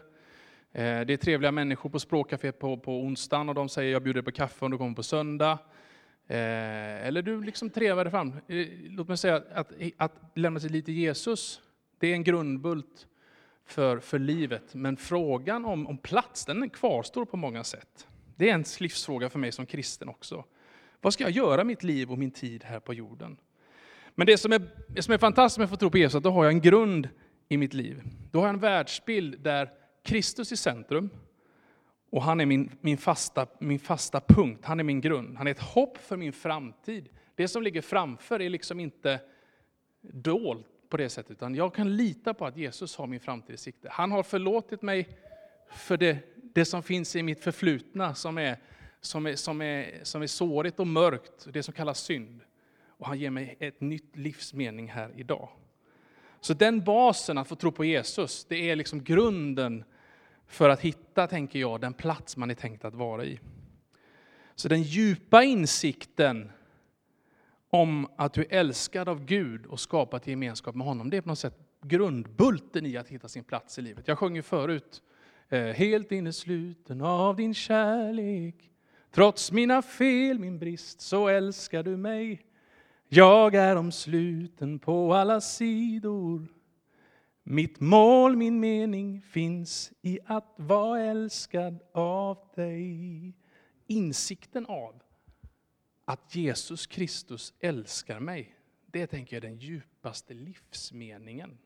Eh, 0.72 1.00
det 1.00 1.12
är 1.12 1.16
trevliga 1.16 1.52
människor 1.52 1.90
på 1.90 1.98
språkcaféet 1.98 2.58
på, 2.58 2.76
på 2.76 3.00
onsdagen 3.00 3.48
och 3.48 3.54
de 3.54 3.68
säger 3.68 3.92
jag 3.92 4.02
bjuder 4.02 4.22
på 4.22 4.32
kaffe 4.32 4.64
om 4.64 4.70
du 4.70 4.78
kommer 4.78 4.94
på 4.94 5.02
söndag. 5.02 5.58
Eh, 6.28 7.06
eller 7.06 7.22
du 7.22 7.42
liksom 7.42 7.70
trevar 7.70 8.04
dig 8.04 8.10
fram. 8.10 8.32
Eh, 8.48 8.66
låt 8.88 9.08
mig 9.08 9.16
säga 9.16 9.42
att, 9.54 9.72
att 9.96 10.12
lämna 10.34 10.60
sig 10.60 10.70
lite 10.70 10.92
Jesus, 10.92 11.60
det 11.98 12.06
är 12.06 12.12
en 12.12 12.24
grundbult 12.24 13.06
för, 13.66 13.98
för 13.98 14.18
livet. 14.18 14.74
Men 14.74 14.96
frågan 14.96 15.64
om, 15.64 15.86
om 15.86 15.98
plats, 15.98 16.44
den 16.44 16.70
kvarstår 16.70 17.24
på 17.24 17.36
många 17.36 17.64
sätt. 17.64 18.06
Det 18.36 18.50
är 18.50 18.54
en 18.54 18.64
livsfråga 18.80 19.30
för 19.30 19.38
mig 19.38 19.52
som 19.52 19.66
kristen 19.66 20.08
också. 20.08 20.44
Vad 21.00 21.12
ska 21.12 21.24
jag 21.24 21.30
göra 21.30 21.64
mitt 21.64 21.82
liv 21.82 22.10
och 22.10 22.18
min 22.18 22.30
tid 22.30 22.64
här 22.64 22.80
på 22.80 22.94
jorden? 22.94 23.36
Men 24.14 24.26
det 24.26 24.38
som 24.38 24.52
är, 24.52 24.62
det 24.88 25.02
som 25.02 25.14
är 25.14 25.18
fantastiskt 25.18 25.58
med 25.58 25.64
att 25.64 25.70
få 25.70 25.76
tro 25.76 25.90
på 25.90 25.98
Jesus, 25.98 26.14
att 26.14 26.22
då 26.22 26.30
har 26.30 26.44
jag 26.44 26.52
en 26.52 26.60
grund 26.60 27.08
i 27.48 27.56
mitt 27.56 27.74
liv. 27.74 28.02
Då 28.30 28.38
har 28.38 28.46
jag 28.46 28.54
en 28.54 28.60
världsbild 28.60 29.40
där 29.40 29.70
Kristus 30.04 30.52
är 30.52 30.54
i 30.54 30.56
centrum, 30.56 31.10
och 32.10 32.22
han 32.22 32.40
är 32.40 32.46
min, 32.46 32.70
min, 32.80 32.98
fasta, 32.98 33.46
min 33.58 33.78
fasta 33.78 34.20
punkt, 34.20 34.60
han 34.64 34.80
är 34.80 34.84
min 34.84 35.00
grund. 35.00 35.36
Han 35.36 35.46
är 35.46 35.50
ett 35.50 35.62
hopp 35.62 35.98
för 35.98 36.16
min 36.16 36.32
framtid. 36.32 37.08
Det 37.34 37.48
som 37.48 37.62
ligger 37.62 37.80
framför 37.80 38.42
är 38.42 38.50
liksom 38.50 38.80
inte 38.80 39.20
dolt 40.00 40.66
på 40.88 40.96
det 40.96 41.08
sättet, 41.08 41.30
utan 41.30 41.54
jag 41.54 41.74
kan 41.74 41.96
lita 41.96 42.34
på 42.34 42.46
att 42.46 42.56
Jesus 42.56 42.96
har 42.96 43.06
min 43.06 43.20
framtid 43.20 43.54
i 43.54 43.58
sikte. 43.58 43.88
Han 43.90 44.12
har 44.12 44.22
förlåtit 44.22 44.82
mig 44.82 45.08
för 45.70 45.96
det, 45.96 46.18
det 46.36 46.64
som 46.64 46.82
finns 46.82 47.16
i 47.16 47.22
mitt 47.22 47.40
förflutna, 47.40 48.14
som 48.14 48.38
är 48.38 48.58
som 49.06 49.26
är, 49.26 49.36
som 49.36 49.62
är, 49.62 50.00
som 50.02 50.22
är 50.22 50.26
sårigt 50.26 50.80
och 50.80 50.86
mörkt, 50.86 51.46
det 51.52 51.62
som 51.62 51.74
kallas 51.74 52.00
synd. 52.00 52.40
Och 52.86 53.06
han 53.06 53.18
ger 53.18 53.30
mig 53.30 53.56
ett 53.60 53.80
nytt 53.80 54.16
livsmening 54.16 54.88
här 54.88 55.10
idag. 55.16 55.48
Så 56.40 56.54
den 56.54 56.84
basen, 56.84 57.38
att 57.38 57.48
få 57.48 57.56
tro 57.56 57.72
på 57.72 57.84
Jesus, 57.84 58.44
det 58.44 58.70
är 58.70 58.76
liksom 58.76 59.04
grunden 59.04 59.84
för 60.46 60.68
att 60.68 60.80
hitta, 60.80 61.26
tänker 61.26 61.58
jag, 61.58 61.80
den 61.80 61.94
plats 61.94 62.36
man 62.36 62.50
är 62.50 62.54
tänkt 62.54 62.84
att 62.84 62.94
vara 62.94 63.24
i. 63.24 63.40
Så 64.54 64.68
den 64.68 64.82
djupa 64.82 65.42
insikten 65.42 66.52
om 67.70 68.08
att 68.16 68.32
du 68.32 68.40
är 68.40 68.46
älskad 68.50 69.08
av 69.08 69.24
Gud 69.24 69.66
och 69.66 69.80
skapat 69.80 70.28
i 70.28 70.30
gemenskap 70.30 70.74
med 70.74 70.86
honom. 70.86 71.10
Det 71.10 71.16
är 71.16 71.20
på 71.20 71.28
något 71.28 71.38
sätt 71.38 71.58
grundbulten 71.82 72.86
i 72.86 72.96
att 72.96 73.08
hitta 73.08 73.28
sin 73.28 73.44
plats 73.44 73.78
i 73.78 73.82
livet. 73.82 74.08
Jag 74.08 74.18
sjöng 74.18 74.36
ju 74.36 74.42
förut, 74.42 75.02
eh, 75.48 75.60
helt 75.60 76.12
innesluten 76.12 77.00
av 77.00 77.36
din 77.36 77.54
kärlek. 77.54 78.70
Trots 79.10 79.52
mina 79.52 79.82
fel, 79.82 80.38
min 80.38 80.58
brist, 80.58 81.00
så 81.00 81.28
älskar 81.28 81.82
du 81.82 81.96
mig. 81.96 82.46
Jag 83.08 83.54
är 83.54 83.76
omsluten 83.76 84.78
på 84.78 85.14
alla 85.14 85.40
sidor. 85.40 86.48
Mitt 87.48 87.80
mål, 87.80 88.36
min 88.36 88.60
mening 88.60 89.20
finns 89.20 89.92
i 90.02 90.18
att 90.24 90.54
vara 90.56 91.00
älskad 91.00 91.78
av 91.92 92.38
dig. 92.54 93.34
Insikten 93.86 94.66
av 94.66 95.02
att 96.04 96.34
Jesus 96.34 96.86
Kristus 96.86 97.54
älskar 97.60 98.20
mig, 98.20 98.54
det 98.86 99.06
tänker 99.06 99.36
jag 99.36 99.44
är 99.44 99.48
den 99.48 99.58
djupaste 99.58 100.34
livsmeningen. 100.34 101.58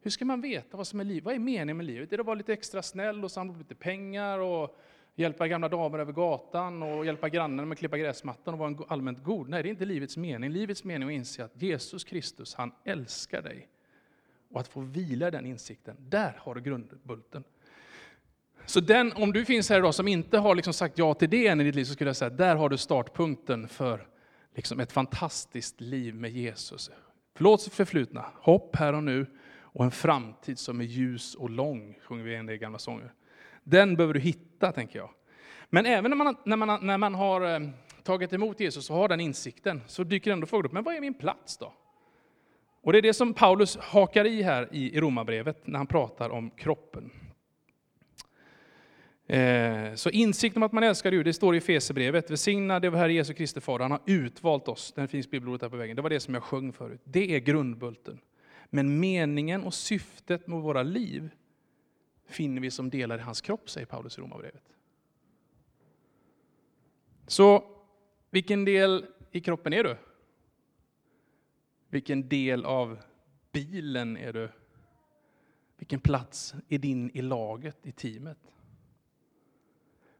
Hur 0.00 0.10
ska 0.10 0.24
man 0.24 0.40
veta 0.40 0.76
vad 0.76 0.86
som 0.86 1.00
är 1.00 1.04
liv? 1.04 1.22
Vad 1.22 1.34
är 1.34 1.38
meningen 1.38 1.76
med 1.76 1.86
livet? 1.86 2.12
Är 2.12 2.16
det 2.16 2.20
att 2.20 2.26
vara 2.26 2.34
lite 2.34 2.52
extra 2.52 2.82
snäll 2.82 3.24
och 3.24 3.30
samla 3.30 3.58
lite 3.58 3.74
pengar 3.74 4.38
och 4.38 4.76
hjälpa 5.14 5.48
gamla 5.48 5.68
damer 5.68 5.98
över 5.98 6.12
gatan 6.12 6.82
och 6.82 7.06
hjälpa 7.06 7.28
grannen 7.28 7.68
med 7.68 7.74
att 7.74 7.78
klippa 7.78 7.98
gräsmattan 7.98 8.54
och 8.54 8.60
vara 8.60 8.76
allmänt 8.88 9.24
god? 9.24 9.48
Nej, 9.48 9.62
det 9.62 9.68
är 9.68 9.70
inte 9.70 9.84
livets 9.84 10.16
mening. 10.16 10.50
Livets 10.50 10.84
mening 10.84 11.08
är 11.08 11.12
att 11.12 11.18
inse 11.18 11.44
att 11.44 11.62
Jesus 11.62 12.04
Kristus, 12.04 12.54
han 12.54 12.72
älskar 12.84 13.42
dig. 13.42 13.68
Och 14.56 14.60
att 14.60 14.68
få 14.68 14.80
vila 14.80 15.28
i 15.28 15.30
den 15.30 15.46
insikten, 15.46 15.96
där 15.98 16.36
har 16.38 16.54
du 16.54 16.60
grundbulten. 16.60 17.44
Så 18.66 18.80
den, 18.80 19.12
om 19.12 19.32
du 19.32 19.44
finns 19.44 19.70
här 19.70 19.78
idag 19.78 19.94
som 19.94 20.08
inte 20.08 20.38
har 20.38 20.54
liksom 20.54 20.72
sagt 20.72 20.98
ja 20.98 21.14
till 21.14 21.30
det 21.30 21.46
än 21.46 21.60
i 21.60 21.64
ditt 21.64 21.74
liv, 21.74 21.84
så 21.84 21.92
skulle 21.92 22.08
jag 22.08 22.16
säga 22.16 22.26
att 22.26 22.38
där 22.38 22.56
har 22.56 22.68
du 22.68 22.76
startpunkten 22.76 23.68
för 23.68 24.08
liksom 24.54 24.80
ett 24.80 24.92
fantastiskt 24.92 25.80
liv 25.80 26.14
med 26.14 26.30
Jesus. 26.30 26.90
Förlåt 27.34 27.62
för 27.62 27.70
förflutna, 27.70 28.24
hopp 28.34 28.76
här 28.76 28.92
och 28.92 29.04
nu 29.04 29.26
och 29.60 29.84
en 29.84 29.90
framtid 29.90 30.58
som 30.58 30.80
är 30.80 30.84
ljus 30.84 31.34
och 31.34 31.50
lång, 31.50 31.98
sjunger 32.02 32.24
vi 32.24 32.34
en 32.34 32.46
del 32.46 32.56
gamla 32.56 32.78
sånger. 32.78 33.12
Den 33.64 33.96
behöver 33.96 34.14
du 34.14 34.20
hitta, 34.20 34.72
tänker 34.72 34.98
jag. 34.98 35.10
Men 35.70 35.86
även 35.86 36.10
när 36.10 36.16
man, 36.16 36.36
när 36.44 36.56
man, 36.56 36.86
när 36.86 36.98
man 36.98 37.14
har 37.14 37.54
eh, 37.54 37.68
tagit 38.02 38.32
emot 38.32 38.60
Jesus 38.60 38.90
och 38.90 38.96
har 38.96 39.08
den 39.08 39.20
insikten, 39.20 39.82
så 39.86 40.04
dyker 40.04 40.30
ändå 40.30 40.46
frågan 40.46 40.66
upp, 40.66 40.72
men 40.72 40.84
vad 40.84 40.94
är 40.94 41.00
min 41.00 41.14
plats 41.14 41.58
då? 41.58 41.72
Och 42.86 42.92
det 42.92 42.98
är 42.98 43.02
det 43.02 43.14
som 43.14 43.34
Paulus 43.34 43.76
hakar 43.76 44.24
i 44.24 44.42
här 44.42 44.68
i 44.72 45.00
Romarbrevet, 45.00 45.66
när 45.66 45.78
han 45.78 45.86
pratar 45.86 46.30
om 46.30 46.50
kroppen. 46.50 47.10
Eh, 49.26 49.94
så 49.94 50.10
insikten 50.10 50.62
om 50.62 50.66
att 50.66 50.72
man 50.72 50.82
älskar 50.82 51.10
Gud, 51.10 51.26
det 51.26 51.32
står 51.32 51.56
i 51.56 51.60
Fesebrevet. 51.60 52.30
Välsignad 52.30 52.84
är 52.84 52.90
Herre 52.90 53.12
Jesu 53.12 53.34
Kristi 53.34 53.60
Fader, 53.60 53.82
han 53.82 53.90
har 53.90 54.00
utvalt 54.06 54.68
oss. 54.68 54.92
Den 54.92 55.08
finns 55.08 55.30
bibelordet 55.30 55.62
här 55.62 55.68
på 55.68 55.76
vägen. 55.76 55.96
Det 55.96 56.02
var 56.02 56.10
det 56.10 56.20
som 56.20 56.34
jag 56.34 56.42
sjöng 56.42 56.72
förut. 56.72 57.00
Det 57.04 57.34
är 57.34 57.38
grundbulten. 57.38 58.20
Men 58.70 59.00
meningen 59.00 59.64
och 59.64 59.74
syftet 59.74 60.46
med 60.46 60.60
våra 60.60 60.82
liv 60.82 61.30
finner 62.28 62.60
vi 62.60 62.70
som 62.70 62.90
delar 62.90 63.18
i 63.18 63.22
hans 63.22 63.40
kropp, 63.40 63.70
säger 63.70 63.86
Paulus 63.86 64.18
i 64.18 64.20
Romarbrevet. 64.20 64.64
Så 67.26 67.64
vilken 68.30 68.64
del 68.64 69.06
i 69.30 69.40
kroppen 69.40 69.72
är 69.72 69.84
du? 69.84 69.96
Vilken 71.88 72.28
del 72.28 72.64
av 72.64 72.98
bilen 73.52 74.16
är 74.16 74.32
du? 74.32 74.48
Vilken 75.76 76.00
plats 76.00 76.54
är 76.68 76.78
din 76.78 77.10
i 77.14 77.22
laget, 77.22 77.86
i 77.86 77.92
teamet? 77.92 78.38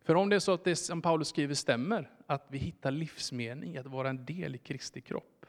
För 0.03 0.15
om 0.15 0.29
det 0.29 0.37
är 0.37 0.41
så 0.41 0.53
att 0.53 0.65
det 0.65 0.77
som 0.77 1.03
Paulus 1.03 1.29
skriver 1.29 1.55
stämmer, 1.55 2.11
att 2.27 2.47
vi 2.49 2.59
hittar 2.59 2.91
livsmening 2.91 3.75
i 3.75 3.79
att 3.79 3.87
vara 3.87 4.09
en 4.09 4.25
del 4.25 4.55
i 4.55 4.59
Kristi 4.59 5.01
kropp, 5.01 5.47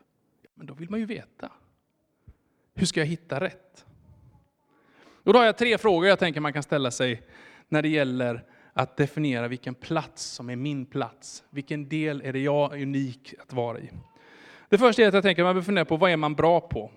men 0.53 0.67
då 0.67 0.73
vill 0.73 0.89
man 0.89 0.99
ju 0.99 1.05
veta. 1.05 1.51
Hur 2.73 2.85
ska 2.85 2.99
jag 2.99 3.07
hitta 3.07 3.39
rätt? 3.39 3.85
Och 5.23 5.33
då 5.33 5.39
har 5.39 5.45
jag 5.45 5.57
tre 5.57 5.77
frågor 5.77 6.07
jag 6.07 6.19
tänker 6.19 6.41
man 6.41 6.53
kan 6.53 6.63
ställa 6.63 6.91
sig 6.91 7.21
när 7.69 7.81
det 7.81 7.89
gäller 7.89 8.45
att 8.73 8.97
definiera 8.97 9.47
vilken 9.47 9.75
plats 9.75 10.23
som 10.23 10.49
är 10.49 10.55
min 10.55 10.85
plats. 10.85 11.43
Vilken 11.49 11.89
del 11.89 12.21
är 12.21 12.33
det 12.33 12.39
jag 12.39 12.77
är 12.77 12.81
unik 12.81 13.33
att 13.39 13.53
vara 13.53 13.79
i? 13.79 13.89
Det 14.69 14.77
första 14.77 15.01
är 15.01 15.07
att 15.07 15.13
jag 15.13 15.23
tänker 15.23 15.41
att 15.41 15.45
man 15.45 15.53
behöver 15.53 15.65
fundera 15.65 15.85
på 15.85 15.97
vad 15.97 16.11
är 16.11 16.17
man 16.17 16.35
bra 16.35 16.61
på? 16.61 16.91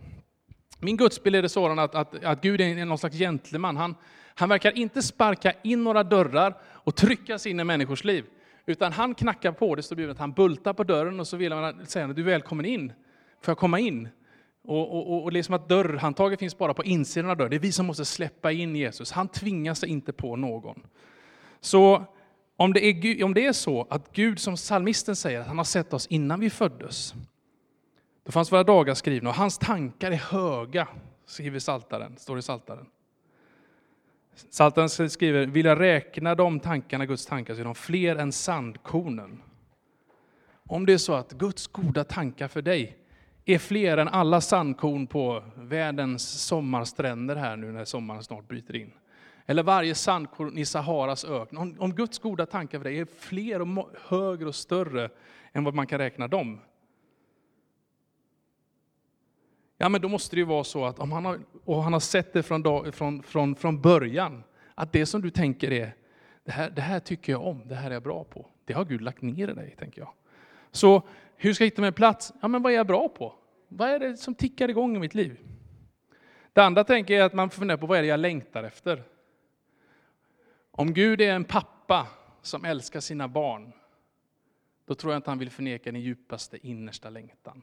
Min 0.79 0.97
gudsbild 0.97 1.37
är 1.37 1.43
det 1.43 1.49
sådan 1.49 1.79
att, 1.79 1.95
att, 1.95 2.25
att 2.25 2.43
Gud 2.43 2.61
är 2.61 2.85
någon 2.85 2.99
slags 2.99 3.17
gentleman. 3.17 3.77
Han, 3.77 3.95
han 4.35 4.49
verkar 4.49 4.79
inte 4.79 5.03
sparka 5.03 5.53
in 5.63 5.85
några 5.85 6.03
dörrar 6.05 6.55
och 6.63 6.97
trycka 6.97 7.39
sig 7.39 7.53
in 7.53 7.61
i 7.61 7.65
människors 7.65 8.05
liv. 8.05 8.25
Utan 8.67 8.93
han 8.93 9.15
knackar 9.15 9.53
på, 9.53 9.75
det 9.75 9.83
står 9.83 10.09
att 10.09 10.19
han 10.19 10.33
bultar 10.33 10.73
på 10.73 10.85
dörren 10.85 11.21
och 11.21 11.27
så 11.29 11.37
vill 11.37 11.53
han 11.53 11.87
säga 11.87 12.07
du 12.07 12.23
är 12.23 12.27
välkommen 12.27 12.67
in. 12.67 12.93
Får 13.43 13.53
jag 13.53 13.59
komma 13.59 13.79
in? 13.79 14.09
Och, 14.65 14.97
och, 14.97 15.23
och 15.23 15.33
liksom 15.33 15.55
att 15.55 15.69
dörrhandtaget 15.69 16.39
finns 16.39 16.59
bara 16.59 16.75
på 16.75 16.85
insidan 16.85 17.31
av 17.31 17.37
dörren. 17.37 17.51
Det 17.51 17.57
är 17.57 17.61
vi 17.61 17.73
som 17.73 17.87
måste 17.87 18.05
släppa 18.05 18.53
in 18.53 18.77
Jesus. 18.77 19.13
Han 19.13 19.29
tvingar 19.29 19.75
sig 19.75 19.89
inte 19.89 20.13
på 20.13 20.37
någon. 20.37 20.83
Så 21.61 22.05
om 22.57 22.73
det, 22.73 22.85
är, 22.85 23.25
om 23.25 23.35
det 23.35 23.47
är 23.47 23.53
så 23.53 23.87
att 23.91 24.13
Gud, 24.13 24.39
som 24.39 24.57
psalmisten 24.57 25.17
säger, 25.17 25.41
att 25.41 25.47
han 25.47 25.59
har 25.59 25.65
sett 25.65 25.93
oss 25.93 26.07
innan 26.07 26.41
vi 26.41 26.51
föddes, 26.51 27.15
då 28.25 28.33
fanns 28.33 28.53
våra 28.53 28.65
dagar 28.65 28.95
skrivna 28.95 29.31
och 29.31 29.37
hans 29.37 29.59
tankar 29.59 30.11
är 30.11 30.17
höga, 30.17 30.89
skriver 31.27 31.59
Saltaren, 31.59 32.17
står 32.17 32.39
i 32.39 32.43
Saltaren. 32.43 32.87
Saltaren 34.35 35.11
skriver, 35.11 35.47
vill 35.47 35.67
jag 35.67 35.81
räkna 35.81 36.35
de 36.35 36.61
tankarna, 36.61 37.07
Guds 37.07 37.27
tankar, 37.27 37.55
så 37.55 37.61
är 37.61 37.65
de 37.65 37.75
fler 37.75 38.17
än 38.17 38.33
sandkornen. 38.33 39.43
Om 40.53 40.87
det 40.87 40.93
är 40.93 40.99
så 40.99 41.15
att 41.15 41.33
Guds 41.33 41.67
goda 41.67 42.05
tankar 42.05 42.49
för 42.49 42.63
dig 42.63 42.97
är 43.45 43.59
fler 43.59 43.97
än 43.97 44.09
alla 44.09 44.41
sandkorn 44.41 45.07
på 45.07 45.45
världens 45.57 46.47
sommarstränder 46.47 47.37
här 47.37 47.57
nu 47.57 47.73
när 47.73 47.85
sommaren 47.85 48.23
snart 48.23 48.49
bryter 48.49 48.77
in. 48.77 48.93
Eller 49.47 49.63
varje 49.63 49.95
sandkorn 49.95 50.59
i 50.59 50.65
Saharas 50.65 51.25
öken. 51.25 51.59
Om, 51.59 51.77
om 51.79 51.95
Guds 51.95 52.19
goda 52.19 52.47
tankar 52.47 52.79
för 52.79 52.85
dig 52.85 52.99
är 52.99 53.07
fler 53.19 53.61
och 53.61 53.89
högre 54.09 54.49
och 54.49 54.55
större 54.55 55.11
än 55.53 55.65
vad 55.65 55.75
man 55.75 55.87
kan 55.87 55.99
räkna 55.99 56.29
dem, 56.29 56.61
Ja, 59.83 59.89
men 59.89 60.01
då 60.01 60.09
måste 60.09 60.37
det 60.37 60.41
ju 60.41 60.47
vara 60.47 60.65
så 60.65 60.85
att 60.85 60.99
om 60.99 61.13
han 61.13 61.25
har, 61.25 61.41
och 61.65 61.83
han 61.83 61.93
har 61.93 62.01
sett 62.01 62.33
det 62.33 62.43
från, 62.43 62.63
dag, 62.63 62.95
från, 62.95 63.23
från, 63.23 63.55
från 63.55 63.81
början, 63.81 64.43
att 64.75 64.93
det 64.93 65.07
som 65.07 65.23
du 65.23 65.31
tänker 65.31 65.73
är, 65.73 65.95
det 66.45 66.53
här, 66.53 66.71
det 66.71 66.81
här 66.81 67.01
tycker 67.01 67.33
jag 67.33 67.47
om, 67.47 67.69
det 67.69 67.75
här 67.75 67.91
är 67.91 67.95
jag 67.95 68.03
bra 68.03 68.25
på. 68.25 68.47
Det 68.65 68.73
har 68.73 68.85
Gud 68.85 69.01
lagt 69.01 69.23
ner 69.23 69.49
i 69.49 69.55
dig, 69.55 69.75
tänker 69.79 70.01
jag. 70.01 70.13
Så 70.71 71.03
hur 71.37 71.53
ska 71.53 71.65
jag 71.65 71.67
hitta 71.67 71.83
min 71.83 71.93
plats? 71.93 72.33
Ja, 72.41 72.49
men 72.49 72.63
vad 72.63 72.73
är 72.73 72.77
jag 72.77 72.87
bra 72.87 73.09
på? 73.09 73.35
Vad 73.69 73.89
är 73.89 73.99
det 73.99 74.17
som 74.17 74.35
tickar 74.35 74.69
igång 74.69 74.97
i 74.97 74.99
mitt 74.99 75.15
liv? 75.15 75.39
Det 76.53 76.61
andra 76.61 76.85
tänker 76.85 77.15
jag 77.15 77.27
att 77.27 77.35
man 77.35 77.51
funderar 77.51 77.79
på 77.79 77.87
vad 77.87 77.99
är 77.99 78.03
det 78.03 78.09
jag 78.09 78.21
längtar 78.21 78.65
efter? 78.65 79.03
Om 80.71 80.95
Gud 80.95 81.21
är 81.21 81.35
en 81.35 81.45
pappa 81.45 82.07
som 82.43 82.65
älskar 82.65 83.01
sina 83.01 83.29
barn, 83.29 83.73
då 84.87 84.95
tror 84.95 85.13
jag 85.13 85.19
inte 85.19 85.31
han 85.31 85.39
vill 85.39 85.51
förneka 85.51 85.93
den 85.93 86.01
djupaste 86.01 86.67
innersta 86.67 87.11
längtan. 87.11 87.63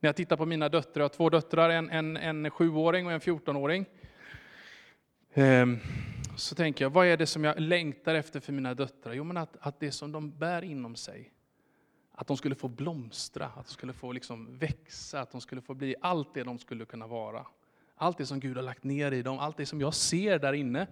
När 0.00 0.08
jag 0.08 0.16
tittar 0.16 0.36
på 0.36 0.46
mina 0.46 0.68
döttrar, 0.68 1.00
jag 1.00 1.04
har 1.04 1.08
två 1.08 1.30
döttrar, 1.30 1.70
en, 1.70 1.90
en, 1.90 2.16
en 2.16 2.50
sjuåring 2.50 3.06
och 3.06 3.12
en 3.12 3.20
fjortonåring. 3.20 3.86
Ehm, 5.34 5.78
så 6.36 6.54
tänker 6.54 6.84
jag, 6.84 6.90
vad 6.90 7.06
är 7.06 7.16
det 7.16 7.26
som 7.26 7.44
jag 7.44 7.60
längtar 7.60 8.14
efter 8.14 8.40
för 8.40 8.52
mina 8.52 8.74
döttrar? 8.74 9.12
Jo, 9.12 9.24
men 9.24 9.36
att, 9.36 9.56
att 9.60 9.80
det 9.80 9.92
som 9.92 10.12
de 10.12 10.38
bär 10.38 10.62
inom 10.62 10.96
sig, 10.96 11.32
att 12.12 12.26
de 12.26 12.36
skulle 12.36 12.54
få 12.54 12.68
blomstra, 12.68 13.46
att 13.46 13.66
de 13.66 13.72
skulle 13.72 13.92
få 13.92 14.12
liksom 14.12 14.58
växa, 14.58 15.20
att 15.20 15.30
de 15.30 15.40
skulle 15.40 15.60
få 15.60 15.74
bli 15.74 15.94
allt 16.00 16.34
det 16.34 16.42
de 16.42 16.58
skulle 16.58 16.84
kunna 16.84 17.06
vara. 17.06 17.46
Allt 17.96 18.18
det 18.18 18.26
som 18.26 18.40
Gud 18.40 18.56
har 18.56 18.62
lagt 18.62 18.84
ner 18.84 19.12
i 19.12 19.22
dem, 19.22 19.38
allt 19.38 19.56
det 19.56 19.66
som 19.66 19.80
jag 19.80 19.94
ser 19.94 20.38
där 20.38 20.52
inne. 20.52 20.86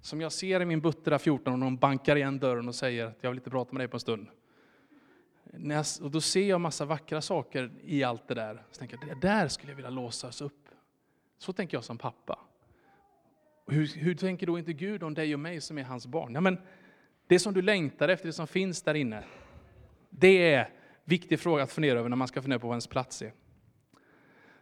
Som 0.00 0.20
jag 0.20 0.32
ser 0.32 0.60
i 0.60 0.64
min 0.64 0.80
buttra 0.80 1.18
14 1.18 1.52
och 1.52 1.58
de 1.58 1.76
bankar 1.76 2.16
igen 2.16 2.38
dörren 2.38 2.68
och 2.68 2.74
säger 2.74 3.06
att 3.06 3.18
jag 3.20 3.30
vill 3.30 3.38
inte 3.38 3.50
prata 3.50 3.72
med 3.72 3.80
dig 3.80 3.88
på 3.88 3.96
en 3.96 4.00
stund. 4.00 4.28
Jag, 5.52 5.86
och 6.02 6.10
då 6.10 6.20
ser 6.20 6.48
jag 6.48 6.60
massa 6.60 6.84
vackra 6.84 7.20
saker 7.20 7.70
i 7.82 8.04
allt 8.04 8.28
det 8.28 8.34
där. 8.34 8.62
Så 8.70 8.78
tänker 8.78 8.98
jag, 9.00 9.20
det 9.20 9.28
där 9.28 9.48
skulle 9.48 9.72
jag 9.72 9.76
vilja 9.76 9.90
låsas 9.90 10.40
upp. 10.40 10.68
Så 11.38 11.52
tänker 11.52 11.76
jag 11.76 11.84
som 11.84 11.98
pappa. 11.98 12.38
Hur, 13.66 13.86
hur, 13.86 14.14
tänker 14.14 14.46
då 14.46 14.58
inte 14.58 14.72
Gud 14.72 15.02
om 15.02 15.14
dig 15.14 15.34
och 15.34 15.40
mig 15.40 15.60
som 15.60 15.78
är 15.78 15.82
hans 15.82 16.06
barn? 16.06 16.34
Ja, 16.34 16.40
men 16.40 16.58
det 17.26 17.38
som 17.38 17.54
du 17.54 17.62
längtar 17.62 18.08
efter, 18.08 18.26
det 18.26 18.32
som 18.32 18.46
finns 18.46 18.82
där 18.82 18.94
inne, 18.94 19.24
det 20.10 20.52
är 20.54 20.60
en 20.60 20.66
viktig 21.04 21.40
fråga 21.40 21.62
att 21.62 21.72
fundera 21.72 21.98
över 21.98 22.08
när 22.08 22.16
man 22.16 22.28
ska 22.28 22.42
fundera 22.42 22.60
på 22.60 22.66
vad 22.66 22.74
ens 22.74 22.86
plats 22.86 23.22
är. 23.22 23.32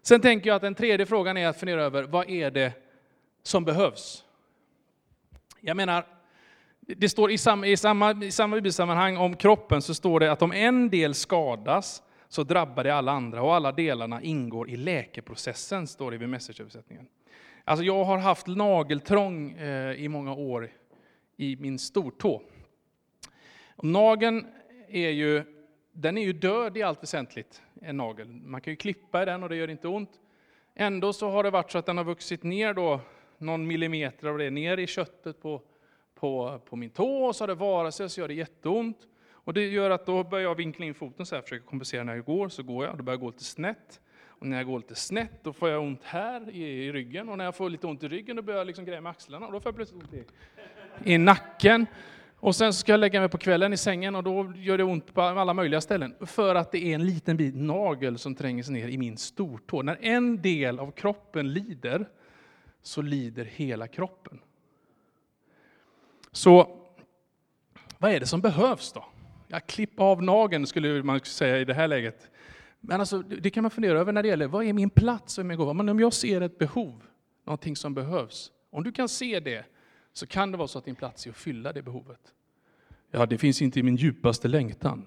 Sen 0.02 0.20
tänker 0.20 0.50
jag 0.50 0.56
att 0.56 0.62
den 0.62 0.74
tredje 0.74 1.06
frågan 1.06 1.36
är 1.36 1.48
att 1.48 1.56
fundera 1.56 1.82
över, 1.82 2.02
vad 2.02 2.30
är 2.30 2.50
det 2.50 2.72
som 3.42 3.64
behövs? 3.64 4.24
Jag 5.60 5.76
menar, 5.76 6.06
det 6.86 7.08
står 7.08 7.30
i 7.30 7.38
samma, 7.38 7.66
i 7.66 7.76
samma, 7.76 8.24
i 8.24 8.30
samma 8.30 8.56
bibelsammanhang 8.56 9.16
om 9.16 9.36
kroppen 9.36 9.82
så 9.82 9.94
står 9.94 10.20
det 10.20 10.32
att 10.32 10.42
om 10.42 10.52
en 10.52 10.90
del 10.90 11.14
skadas 11.14 12.02
så 12.28 12.42
drabbar 12.42 12.84
det 12.84 12.94
alla 12.94 13.12
andra 13.12 13.42
och 13.42 13.54
alla 13.54 13.72
delarna 13.72 14.22
ingår 14.22 14.70
i 14.70 14.76
läkeprocessen, 14.76 15.86
står 15.86 16.10
det 16.10 16.16
vid 16.16 16.28
messageöversättningen. 16.28 17.06
Alltså 17.64 17.84
jag 17.84 18.04
har 18.04 18.18
haft 18.18 18.46
nageltrång 18.46 19.52
eh, 19.52 19.92
i 19.92 20.08
många 20.08 20.34
år 20.34 20.70
i 21.36 21.56
min 21.56 21.78
stortå. 21.78 22.42
nageln 23.82 24.46
är 24.88 25.10
ju, 25.10 25.42
den 25.92 26.18
är 26.18 26.22
ju 26.22 26.32
död 26.32 26.76
i 26.76 26.82
allt 26.82 27.02
väsentligt. 27.02 27.62
en 27.82 27.96
nagel. 27.96 28.28
Man 28.28 28.60
kan 28.60 28.72
ju 28.72 28.76
klippa 28.76 29.22
i 29.22 29.24
den 29.24 29.42
och 29.42 29.48
det 29.48 29.56
gör 29.56 29.70
inte 29.70 29.88
ont. 29.88 30.10
Ändå 30.74 31.12
så 31.12 31.30
har 31.30 31.42
det 31.42 31.50
varit 31.50 31.70
så 31.70 31.78
att 31.78 31.86
den 31.86 31.96
har 31.96 32.04
vuxit 32.04 32.42
ner 32.42 32.74
då 32.74 33.00
någon 33.38 33.66
millimeter 33.66 34.28
av 34.28 34.38
det 34.38 34.50
ner 34.50 34.78
i 34.78 34.86
köttet 34.86 35.42
på, 35.42 35.62
på, 36.20 36.60
på 36.64 36.76
min 36.76 36.90
tå 36.90 37.24
och 37.24 37.36
så 37.36 37.42
har 37.42 37.48
det 37.48 37.54
varat 37.54 37.94
sig 37.94 38.08
så 38.08 38.20
gör 38.20 38.28
det 38.28 38.34
jätteont. 38.34 38.98
Och 39.30 39.54
det 39.54 39.66
gör 39.66 39.90
att 39.90 40.06
då 40.06 40.24
börjar 40.24 40.44
jag 40.44 40.54
vinkla 40.54 40.84
in 40.86 40.94
foten 40.94 41.26
så 41.26 41.34
här, 41.34 41.42
försöker 41.42 41.66
kompensera 41.66 42.04
när 42.04 42.14
jag 42.14 42.24
går, 42.24 42.48
så 42.48 42.62
går 42.62 42.84
jag, 42.84 42.96
då 42.96 43.02
börjar 43.02 43.14
jag 43.14 43.20
gå 43.20 43.30
lite 43.30 43.44
snett. 43.44 44.00
Och 44.38 44.46
när 44.46 44.56
jag 44.56 44.66
går 44.66 44.78
lite 44.78 44.94
snett, 44.94 45.44
då 45.44 45.52
får 45.52 45.68
jag 45.68 45.82
ont 45.82 46.04
här 46.04 46.50
i, 46.50 46.62
i 46.62 46.92
ryggen. 46.92 47.28
Och 47.28 47.38
när 47.38 47.44
jag 47.44 47.54
får 47.54 47.70
lite 47.70 47.86
ont 47.86 48.02
i 48.02 48.08
ryggen, 48.08 48.36
då 48.36 48.42
börjar 48.42 48.58
jag 48.58 48.66
liksom 48.66 48.84
greja 48.84 49.00
med 49.00 49.10
axlarna. 49.10 49.46
Och 49.46 49.52
då 49.52 49.60
får 49.60 49.68
jag 49.68 49.76
plötsligt 49.76 50.02
ont 50.02 50.14
i, 51.04 51.12
i 51.12 51.18
nacken. 51.18 51.86
Och 52.40 52.56
sen 52.56 52.72
ska 52.72 52.92
jag 52.92 53.00
lägga 53.00 53.20
mig 53.20 53.28
på 53.28 53.38
kvällen 53.38 53.72
i 53.72 53.76
sängen 53.76 54.14
och 54.14 54.22
då 54.22 54.52
gör 54.56 54.78
det 54.78 54.84
ont 54.84 55.14
på 55.14 55.22
alla 55.22 55.54
möjliga 55.54 55.80
ställen. 55.80 56.14
För 56.20 56.54
att 56.54 56.72
det 56.72 56.78
är 56.78 56.94
en 56.94 57.06
liten 57.06 57.36
bit 57.36 57.54
nagel 57.54 58.18
som 58.18 58.34
tränger 58.34 58.62
sig 58.62 58.74
ner 58.74 58.88
i 58.88 58.98
min 58.98 59.16
stortå. 59.16 59.82
När 59.82 59.98
en 60.00 60.42
del 60.42 60.78
av 60.78 60.90
kroppen 60.90 61.52
lider, 61.52 62.08
så 62.82 63.02
lider 63.02 63.44
hela 63.44 63.88
kroppen. 63.88 64.40
Så 66.36 66.78
vad 67.98 68.12
är 68.12 68.20
det 68.20 68.26
som 68.26 68.40
behövs 68.40 68.92
då? 68.92 69.04
Ja, 69.48 69.60
klipp 69.60 70.00
av 70.00 70.22
nageln 70.22 70.66
skulle 70.66 71.02
man 71.02 71.20
säga 71.20 71.58
i 71.58 71.64
det 71.64 71.74
här 71.74 71.88
läget. 71.88 72.30
Men 72.80 73.00
alltså, 73.00 73.18
det 73.22 73.50
kan 73.50 73.62
man 73.62 73.70
fundera 73.70 74.00
över 74.00 74.12
när 74.12 74.22
det 74.22 74.28
gäller, 74.28 74.46
vad 74.46 74.64
är 74.64 74.72
min 74.72 74.90
plats 74.90 75.38
och 75.38 75.46
min 75.46 75.56
gåva? 75.56 75.72
Men 75.72 75.88
om 75.88 76.00
jag 76.00 76.12
ser 76.12 76.40
ett 76.40 76.58
behov, 76.58 77.02
någonting 77.44 77.76
som 77.76 77.94
behövs, 77.94 78.52
om 78.70 78.84
du 78.84 78.92
kan 78.92 79.08
se 79.08 79.40
det, 79.40 79.64
så 80.12 80.26
kan 80.26 80.52
det 80.52 80.58
vara 80.58 80.68
så 80.68 80.78
att 80.78 80.84
din 80.84 80.94
plats 80.94 81.26
är 81.26 81.30
att 81.30 81.36
fylla 81.36 81.72
det 81.72 81.82
behovet. 81.82 82.20
Ja, 83.10 83.26
det 83.26 83.38
finns 83.38 83.62
inte 83.62 83.80
i 83.80 83.82
min 83.82 83.96
djupaste 83.96 84.48
längtan. 84.48 85.06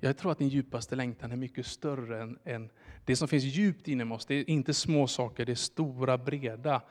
Jag 0.00 0.18
tror 0.18 0.32
att 0.32 0.38
din 0.38 0.48
djupaste 0.48 0.96
längtan 0.96 1.32
är 1.32 1.36
mycket 1.36 1.66
större 1.66 2.22
än, 2.22 2.38
än 2.44 2.70
det 3.04 3.16
som 3.16 3.28
finns 3.28 3.44
djupt 3.44 3.88
inom 3.88 4.12
oss. 4.12 4.26
Det 4.26 4.34
är 4.34 4.50
inte 4.50 4.74
små 4.74 5.06
saker, 5.06 5.46
det 5.46 5.52
är 5.52 5.56
stora, 5.56 6.18
breda, 6.18 6.82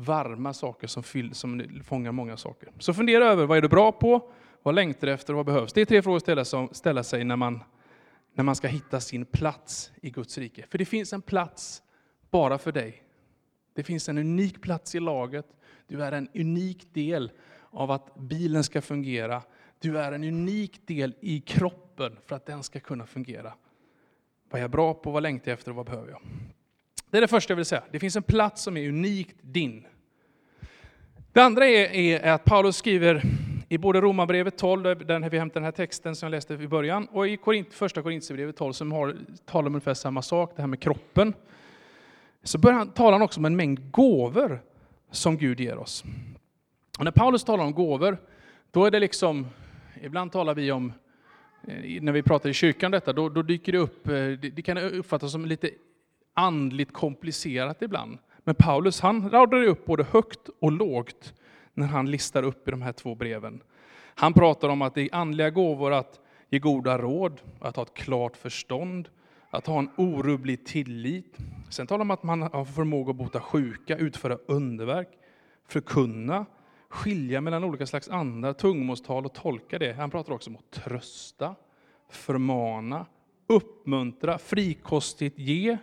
varma 0.00 0.54
saker 0.54 0.86
som, 0.86 1.02
fyll, 1.02 1.34
som 1.34 1.82
fångar 1.84 2.12
många 2.12 2.36
saker. 2.36 2.72
Så 2.78 2.94
fundera 2.94 3.24
över, 3.24 3.46
vad 3.46 3.58
är 3.58 3.62
du 3.62 3.68
bra 3.68 3.92
på? 3.92 4.32
Vad 4.62 4.74
längtar 4.74 5.06
du 5.06 5.12
efter 5.12 5.32
och 5.32 5.36
vad 5.36 5.46
behövs? 5.46 5.72
Det 5.72 5.80
är 5.80 5.84
tre 5.84 6.02
frågor 6.02 6.16
att 6.16 6.22
ställa, 6.22 6.68
ställa 6.72 7.02
sig 7.02 7.24
när 7.24 7.36
man, 7.36 7.62
när 8.34 8.44
man 8.44 8.56
ska 8.56 8.68
hitta 8.68 9.00
sin 9.00 9.24
plats 9.24 9.92
i 10.02 10.10
Guds 10.10 10.38
rike. 10.38 10.66
För 10.70 10.78
det 10.78 10.84
finns 10.84 11.12
en 11.12 11.22
plats 11.22 11.82
bara 12.30 12.58
för 12.58 12.72
dig. 12.72 13.02
Det 13.74 13.82
finns 13.82 14.08
en 14.08 14.18
unik 14.18 14.62
plats 14.62 14.94
i 14.94 15.00
laget. 15.00 15.46
Du 15.86 16.02
är 16.02 16.12
en 16.12 16.28
unik 16.34 16.94
del 16.94 17.30
av 17.70 17.90
att 17.90 18.14
bilen 18.16 18.64
ska 18.64 18.82
fungera. 18.82 19.42
Du 19.78 19.98
är 19.98 20.12
en 20.12 20.24
unik 20.24 20.86
del 20.86 21.14
i 21.20 21.40
kroppen 21.40 22.16
för 22.26 22.36
att 22.36 22.46
den 22.46 22.62
ska 22.62 22.80
kunna 22.80 23.06
fungera. 23.06 23.52
Vad 24.50 24.58
är 24.58 24.64
jag 24.64 24.70
bra 24.70 24.94
på, 24.94 25.10
vad 25.10 25.22
längtar 25.22 25.50
jag 25.50 25.58
efter 25.58 25.70
och 25.70 25.76
vad 25.76 25.86
behöver 25.86 26.10
jag? 26.10 26.20
Det 27.10 27.16
är 27.16 27.20
det 27.20 27.28
första 27.28 27.52
jag 27.52 27.56
vill 27.56 27.64
säga. 27.64 27.82
Det 27.90 27.98
finns 27.98 28.16
en 28.16 28.22
plats 28.22 28.62
som 28.62 28.76
är 28.76 28.88
unikt 28.88 29.36
din. 29.40 29.86
Det 31.32 31.40
andra 31.40 31.66
är, 31.66 31.94
är 31.94 32.32
att 32.32 32.44
Paulus 32.44 32.76
skriver 32.76 33.22
i 33.68 33.78
både 33.78 34.00
Romarbrevet 34.00 34.58
12, 34.58 34.82
där 35.06 35.30
vi 35.30 35.38
hämtar 35.38 35.54
den 35.54 35.64
här 35.64 35.72
texten 35.72 36.16
som 36.16 36.26
jag 36.26 36.30
läste 36.30 36.54
i 36.54 36.68
början, 36.68 37.06
och 37.06 37.28
i 37.28 37.36
Korint, 37.36 37.74
första 37.74 38.02
Korintierbrevet 38.02 38.56
12 38.56 38.72
som 38.72 38.92
har, 38.92 39.16
talar 39.44 39.66
om 39.66 39.74
ungefär 39.74 39.94
samma 39.94 40.22
sak, 40.22 40.52
det 40.56 40.62
här 40.62 40.66
med 40.66 40.80
kroppen. 40.80 41.34
Så 42.42 42.58
börjar 42.58 42.78
han 42.78 42.90
tala 42.90 43.24
också 43.24 43.40
om 43.40 43.44
en 43.44 43.56
mängd 43.56 43.90
gåvor 43.90 44.62
som 45.10 45.36
Gud 45.36 45.60
ger 45.60 45.78
oss. 45.78 46.04
Och 46.98 47.04
när 47.04 47.10
Paulus 47.10 47.44
talar 47.44 47.64
om 47.64 47.74
gåvor, 47.74 48.18
då 48.70 48.84
är 48.84 48.90
det 48.90 49.00
liksom, 49.00 49.46
ibland 50.02 50.32
talar 50.32 50.54
vi 50.54 50.72
om, 50.72 50.92
eh, 51.68 52.02
när 52.02 52.12
vi 52.12 52.22
pratar 52.22 52.50
i 52.50 52.54
kyrkan 52.54 52.90
detta, 52.90 53.12
då, 53.12 53.28
då 53.28 53.42
dyker 53.42 53.72
det 53.72 53.78
upp, 53.78 54.08
eh, 54.08 54.12
det, 54.12 54.36
det 54.36 54.62
kan 54.62 54.78
uppfattas 54.78 55.32
som 55.32 55.46
lite 55.46 55.70
andligt 56.34 56.92
komplicerat 56.92 57.82
ibland. 57.82 58.18
Men 58.44 58.54
Paulus 58.54 59.00
han 59.00 59.30
radar 59.30 59.62
upp 59.62 59.84
både 59.84 60.04
högt 60.04 60.48
och 60.60 60.72
lågt 60.72 61.34
när 61.74 61.86
han 61.86 62.10
listar 62.10 62.42
upp 62.42 62.68
i 62.68 62.70
de 62.70 62.82
här 62.82 62.92
två 62.92 63.14
breven. 63.14 63.62
Han 64.14 64.32
pratar 64.32 64.68
om 64.68 64.82
att 64.82 64.94
det 64.94 65.02
är 65.02 65.14
andliga 65.14 65.50
gåvor 65.50 65.92
att 65.92 66.20
ge 66.48 66.58
goda 66.58 66.98
råd, 66.98 67.40
att 67.60 67.76
ha 67.76 67.82
ett 67.82 67.94
klart 67.94 68.36
förstånd, 68.36 69.08
att 69.50 69.66
ha 69.66 69.78
en 69.78 69.90
orubblig 69.96 70.66
tillit. 70.66 71.36
Sen 71.70 71.86
talar 71.86 71.98
han 71.98 72.06
om 72.06 72.10
att 72.10 72.22
man 72.22 72.42
har 72.42 72.64
förmåga 72.64 73.10
att 73.10 73.16
bota 73.16 73.40
sjuka, 73.40 73.96
utföra 73.96 74.38
underverk, 74.46 75.08
förkunna, 75.68 76.46
skilja 76.88 77.40
mellan 77.40 77.64
olika 77.64 77.86
slags 77.86 78.08
andar, 78.08 78.52
tungomålstal 78.52 79.26
och 79.26 79.34
tolka 79.34 79.78
det. 79.78 79.92
Han 79.92 80.10
pratar 80.10 80.32
också 80.32 80.50
om 80.50 80.56
att 80.56 80.70
trösta, 80.70 81.54
förmana, 82.10 83.06
uppmuntra, 83.46 84.38
frikostigt 84.38 85.38
ge, 85.38 85.78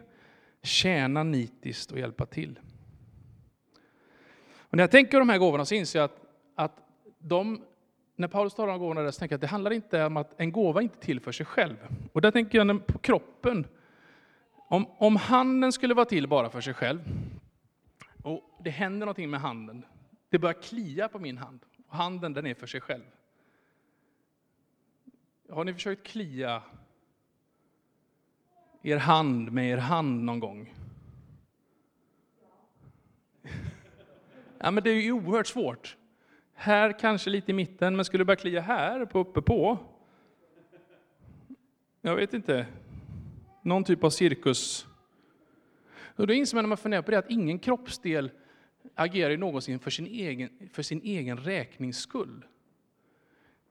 tjäna 0.67 1.23
nitiskt 1.23 1.91
och 1.91 1.99
hjälpa 1.99 2.25
till. 2.25 2.59
Och 4.69 4.77
när 4.77 4.83
jag 4.83 4.91
tänker 4.91 5.11
på 5.11 5.19
de 5.19 5.29
här 5.29 5.37
gåvorna 5.37 5.65
så 5.65 5.75
inser 5.75 5.99
jag 5.99 6.05
att, 6.05 6.21
att 6.55 6.83
de, 7.19 7.61
när 8.15 8.27
Paulus 8.27 8.53
talar 8.53 8.73
om 8.73 8.79
gåvorna 8.79 9.01
där 9.01 9.11
så 9.11 9.19
tänker 9.19 9.33
jag 9.33 9.37
att 9.37 9.41
det 9.41 9.47
handlar 9.47 9.71
inte 9.71 10.05
om 10.05 10.17
att 10.17 10.33
en 10.37 10.51
gåva 10.51 10.81
inte 10.81 10.99
till 10.99 11.19
för 11.19 11.31
sig 11.31 11.45
själv. 11.45 11.75
Och 12.13 12.21
där 12.21 12.31
tänker 12.31 12.57
jag 12.57 12.87
på 12.87 12.97
kroppen. 12.97 13.67
Om, 14.69 14.85
om 14.97 15.15
handen 15.15 15.71
skulle 15.71 15.93
vara 15.93 16.05
till 16.05 16.27
bara 16.27 16.49
för 16.49 16.61
sig 16.61 16.73
själv, 16.73 17.01
och 18.23 18.59
det 18.63 18.69
händer 18.69 19.05
någonting 19.05 19.29
med 19.29 19.39
handen, 19.39 19.85
det 20.29 20.39
börjar 20.39 20.61
klia 20.61 21.07
på 21.07 21.19
min 21.19 21.37
hand, 21.37 21.59
och 21.87 21.95
handen 21.95 22.33
den 22.33 22.45
är 22.45 22.53
för 22.53 22.67
sig 22.67 22.81
själv. 22.81 23.03
Har 25.49 25.63
ni 25.63 25.73
försökt 25.73 26.07
klia 26.07 26.61
er 28.87 28.97
hand 28.97 29.51
med 29.51 29.71
er 29.71 29.77
hand 29.77 30.23
någon 30.23 30.39
gång? 30.39 30.73
Ja, 34.59 34.71
men 34.71 34.83
det 34.83 34.89
är 34.89 35.01
ju 35.01 35.11
oerhört 35.11 35.47
svårt. 35.47 35.97
Här 36.53 36.99
kanske 36.99 37.29
lite 37.29 37.51
i 37.51 37.53
mitten, 37.53 37.95
men 37.95 38.05
skulle 38.05 38.21
det 38.21 38.25
börja 38.25 38.39
klia 38.39 38.61
här 38.61 39.05
på 39.05 39.19
uppe 39.19 39.41
på? 39.41 39.77
Jag 42.01 42.15
vet 42.15 42.33
inte. 42.33 42.65
Någon 43.61 43.83
typ 43.83 44.03
av 44.03 44.09
cirkus. 44.09 44.87
Och 46.15 46.27
då 46.27 46.33
inser 46.33 46.55
man 46.57 46.63
när 46.63 46.69
man 46.69 46.77
funderar 46.77 47.01
på 47.01 47.11
det 47.11 47.17
att 47.17 47.31
ingen 47.31 47.59
kroppsdel 47.59 48.31
agerar 48.95 49.37
någonsin 49.37 49.79
för 49.79 49.91
sin 49.91 50.07
egen, 50.07 50.69
för 50.73 50.83
sin 50.83 51.01
egen 51.01 51.37
räknings 51.37 51.97
skull. 51.97 52.45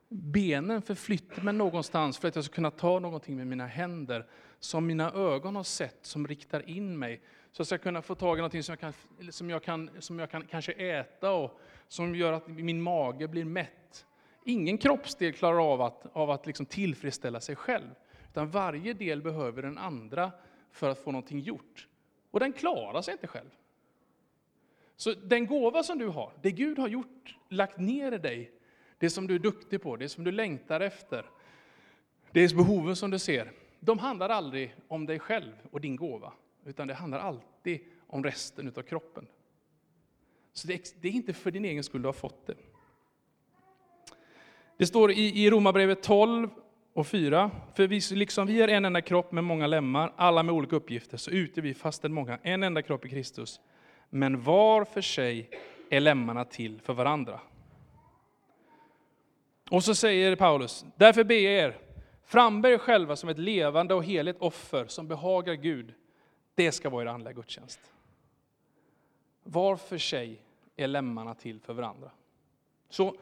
Benen 0.09 0.81
förflyttar 0.81 1.41
mig 1.41 1.53
någonstans 1.53 2.17
för 2.17 2.27
att 2.27 2.35
jag 2.35 2.45
ska 2.45 2.55
kunna 2.55 2.71
ta 2.71 2.99
någonting 2.99 3.37
med 3.37 3.47
mina 3.47 3.67
händer 3.67 4.25
som 4.59 4.85
mina 4.87 5.11
ögon 5.11 5.55
har 5.55 5.63
sett, 5.63 5.97
som 6.01 6.27
riktar 6.27 6.69
in 6.69 6.99
mig. 6.99 7.21
Så 7.51 7.51
att 7.51 7.57
jag 7.59 7.67
ska 7.67 7.77
kunna 7.77 8.01
få 8.01 8.15
tag 8.15 8.37
i 8.37 8.41
någonting 8.41 8.63
som 8.63 8.73
jag 8.73 8.79
kan, 8.79 8.93
som 9.31 9.49
jag 9.49 9.63
kan, 9.63 9.89
som 9.99 10.19
jag 10.19 10.31
kan 10.31 10.45
kanske 10.45 10.71
äta 10.71 11.31
och 11.31 11.59
som 11.87 12.15
gör 12.15 12.33
att 12.33 12.47
min 12.47 12.81
mage 12.81 13.27
blir 13.27 13.45
mätt. 13.45 14.05
Ingen 14.43 14.77
kroppsdel 14.77 15.33
klarar 15.33 15.73
av 15.73 15.81
att, 15.81 16.05
av 16.13 16.31
att 16.31 16.45
liksom 16.45 16.65
tillfredsställa 16.65 17.39
sig 17.39 17.55
själv. 17.55 17.89
Utan 18.31 18.49
varje 18.49 18.93
del 18.93 19.21
behöver 19.21 19.61
den 19.61 19.77
andra 19.77 20.31
för 20.71 20.89
att 20.89 20.99
få 20.99 21.11
någonting 21.11 21.39
gjort. 21.39 21.87
Och 22.31 22.39
den 22.39 22.53
klarar 22.53 23.01
sig 23.01 23.11
inte 23.11 23.27
själv. 23.27 23.49
Så 24.95 25.13
den 25.13 25.47
gåva 25.47 25.83
som 25.83 25.97
du 25.97 26.07
har, 26.07 26.33
det 26.41 26.51
Gud 26.51 26.79
har 26.79 26.87
gjort, 26.87 27.35
lagt 27.49 27.79
ner 27.79 28.11
i 28.11 28.17
dig, 28.17 28.51
det 28.97 29.09
som 29.09 29.27
du 29.27 29.35
är 29.35 29.39
duktig 29.39 29.81
på, 29.81 29.95
det 29.95 30.09
som 30.09 30.23
du 30.23 30.31
längtar 30.31 30.79
efter, 30.79 31.25
det 32.31 32.41
är 32.41 32.55
behoven 32.55 32.95
som 32.95 33.11
du 33.11 33.19
ser, 33.19 33.51
de 33.79 33.99
handlar 33.99 34.29
aldrig 34.29 34.75
om 34.87 35.05
dig 35.05 35.19
själv 35.19 35.53
och 35.71 35.81
din 35.81 35.95
gåva, 35.95 36.33
utan 36.65 36.87
det 36.87 36.93
handlar 36.93 37.19
alltid 37.19 37.79
om 38.07 38.23
resten 38.23 38.73
av 38.75 38.81
kroppen. 38.81 39.27
Så 40.53 40.67
det 40.67 41.07
är 41.07 41.11
inte 41.11 41.33
för 41.33 41.51
din 41.51 41.65
egen 41.65 41.83
skull 41.83 42.01
du 42.01 42.07
har 42.07 42.13
fått 42.13 42.47
det. 42.47 42.55
Det 44.77 44.85
står 44.85 45.11
i 45.11 45.49
Romarbrevet 45.49 46.03
12 46.03 46.49
och 46.93 47.07
4, 47.07 47.51
för 47.75 47.87
vi, 47.87 48.01
liksom 48.11 48.47
vi 48.47 48.61
är 48.61 48.67
en 48.67 48.85
enda 48.85 49.01
kropp 49.01 49.31
med 49.31 49.43
många 49.43 49.67
lemmar, 49.67 50.13
alla 50.15 50.43
med 50.43 50.55
olika 50.55 50.75
uppgifter, 50.75 51.17
så 51.17 51.31
utgör 51.31 51.63
vi 51.63 51.73
fastän 51.73 52.13
många 52.13 52.39
en 52.43 52.63
enda 52.63 52.81
kropp 52.81 53.05
i 53.05 53.09
Kristus. 53.09 53.59
Men 54.09 54.43
var 54.43 54.85
för 54.85 55.01
sig 55.01 55.49
är 55.89 55.99
lemmarna 55.99 56.45
till 56.45 56.81
för 56.81 56.93
varandra. 56.93 57.39
Och 59.71 59.83
så 59.83 59.95
säger 59.95 60.35
Paulus, 60.35 60.85
därför 60.95 61.23
ber 61.23 61.35
jag 61.35 61.53
er, 61.53 61.77
frambär 62.23 62.69
er 62.69 62.77
själva 62.77 63.15
som 63.15 63.29
ett 63.29 63.39
levande 63.39 63.93
och 63.93 64.03
heligt 64.03 64.37
offer 64.39 64.87
som 64.87 65.07
behagar 65.07 65.53
Gud. 65.53 65.93
Det 66.55 66.71
ska 66.71 66.89
vara 66.89 67.03
er 67.03 67.05
andliga 67.05 67.33
gudstjänst. 67.33 67.93
Var 69.43 69.75
för 69.75 69.97
sig 69.97 70.41
är 70.75 70.87
lemmarna 70.87 71.35
till 71.35 71.59
för 71.59 71.73
varandra. 71.73 72.11
Så 72.89 73.15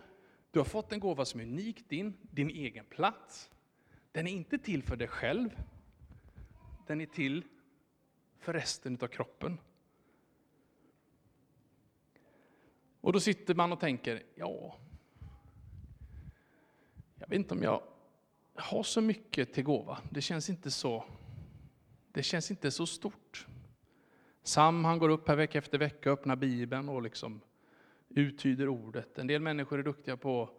du 0.51 0.60
har 0.60 0.65
fått 0.65 0.91
en 0.91 0.99
gåva 0.99 1.25
som 1.25 1.39
är 1.39 1.43
unik 1.43 1.89
din, 1.89 2.13
din 2.21 2.49
egen 2.49 2.86
plats. 2.86 3.49
Den 4.12 4.27
är 4.27 4.31
inte 4.31 4.58
till 4.58 4.84
för 4.84 4.95
dig 4.95 5.08
själv. 5.08 5.49
Den 6.88 7.01
är 7.01 7.05
till 7.05 7.43
för 8.39 8.53
resten 8.53 8.97
av 9.01 9.08
kroppen. 9.08 9.58
Och 13.01 13.13
då 13.13 13.19
sitter 13.19 13.55
man 13.55 13.71
och 13.71 13.79
tänker, 13.79 14.23
ja, 14.36 14.77
jag 17.15 17.28
vet 17.28 17.36
inte 17.36 17.54
om 17.54 17.63
jag 17.63 17.82
har 18.56 18.84
så 18.84 19.01
mycket 19.01 19.54
till 19.54 19.63
gåva. 19.63 19.97
Det 20.10 20.21
känns 20.21 20.49
inte 20.49 20.71
så 20.71 21.04
det 22.15 22.23
känns 22.23 22.51
inte 22.51 22.71
så 22.71 22.86
stort. 22.86 23.47
Sam 24.43 24.86
han 24.86 24.99
går 24.99 25.10
upp 25.10 25.28
här 25.28 25.36
vecka 25.36 25.58
efter 25.58 25.78
vecka, 25.78 26.12
öppnar 26.12 26.36
Bibeln 26.36 26.89
och 26.89 27.01
liksom 27.01 27.41
uttyder 28.10 28.69
ordet. 28.69 29.17
En 29.17 29.28
del 29.28 29.41
människor 29.41 29.80
är 29.80 29.84
duktiga 29.84 30.17
på 30.17 30.43
att 30.43 30.49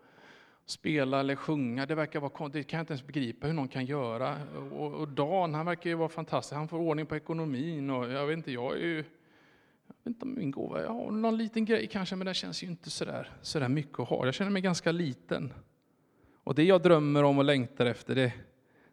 spela 0.70 1.20
eller 1.20 1.36
sjunga. 1.36 1.86
Det 1.86 1.94
verkar 1.94 2.20
vara 2.20 2.48
Det 2.48 2.62
kan 2.62 2.78
jag 2.78 2.82
inte 2.82 2.92
ens 2.92 3.06
begripa 3.06 3.46
hur 3.46 3.54
någon 3.54 3.68
kan 3.68 3.84
göra. 3.84 4.46
Och, 4.72 4.94
och 4.94 5.08
Dan, 5.08 5.54
han 5.54 5.66
verkar 5.66 5.90
ju 5.90 5.96
vara 5.96 6.08
fantastisk. 6.08 6.56
Han 6.56 6.68
får 6.68 6.78
ordning 6.78 7.06
på 7.06 7.16
ekonomin 7.16 7.90
och 7.90 8.08
jag 8.08 8.26
vet 8.26 8.36
inte, 8.36 8.52
jag 8.52 8.72
är 8.72 8.80
ju 8.80 9.04
jag 9.86 9.94
vet 9.94 10.06
inte 10.06 10.24
om 10.24 10.34
min 10.34 10.50
gåva, 10.50 10.82
jag 10.82 10.88
har 10.88 11.10
någon 11.10 11.36
liten 11.36 11.64
grej 11.64 11.86
kanske, 11.86 12.16
men 12.16 12.24
den 12.24 12.34
känns 12.34 12.62
ju 12.62 12.66
inte 12.66 12.90
sådär, 12.90 13.30
sådär 13.42 13.68
mycket 13.68 14.00
att 14.00 14.08
ha. 14.08 14.24
Jag 14.24 14.34
känner 14.34 14.50
mig 14.50 14.62
ganska 14.62 14.92
liten. 14.92 15.52
Och 16.46 16.54
det 16.54 16.64
jag 16.64 16.82
drömmer 16.82 17.22
om 17.22 17.38
och 17.38 17.44
längtar 17.44 17.86
efter, 17.86 18.14
det, 18.14 18.32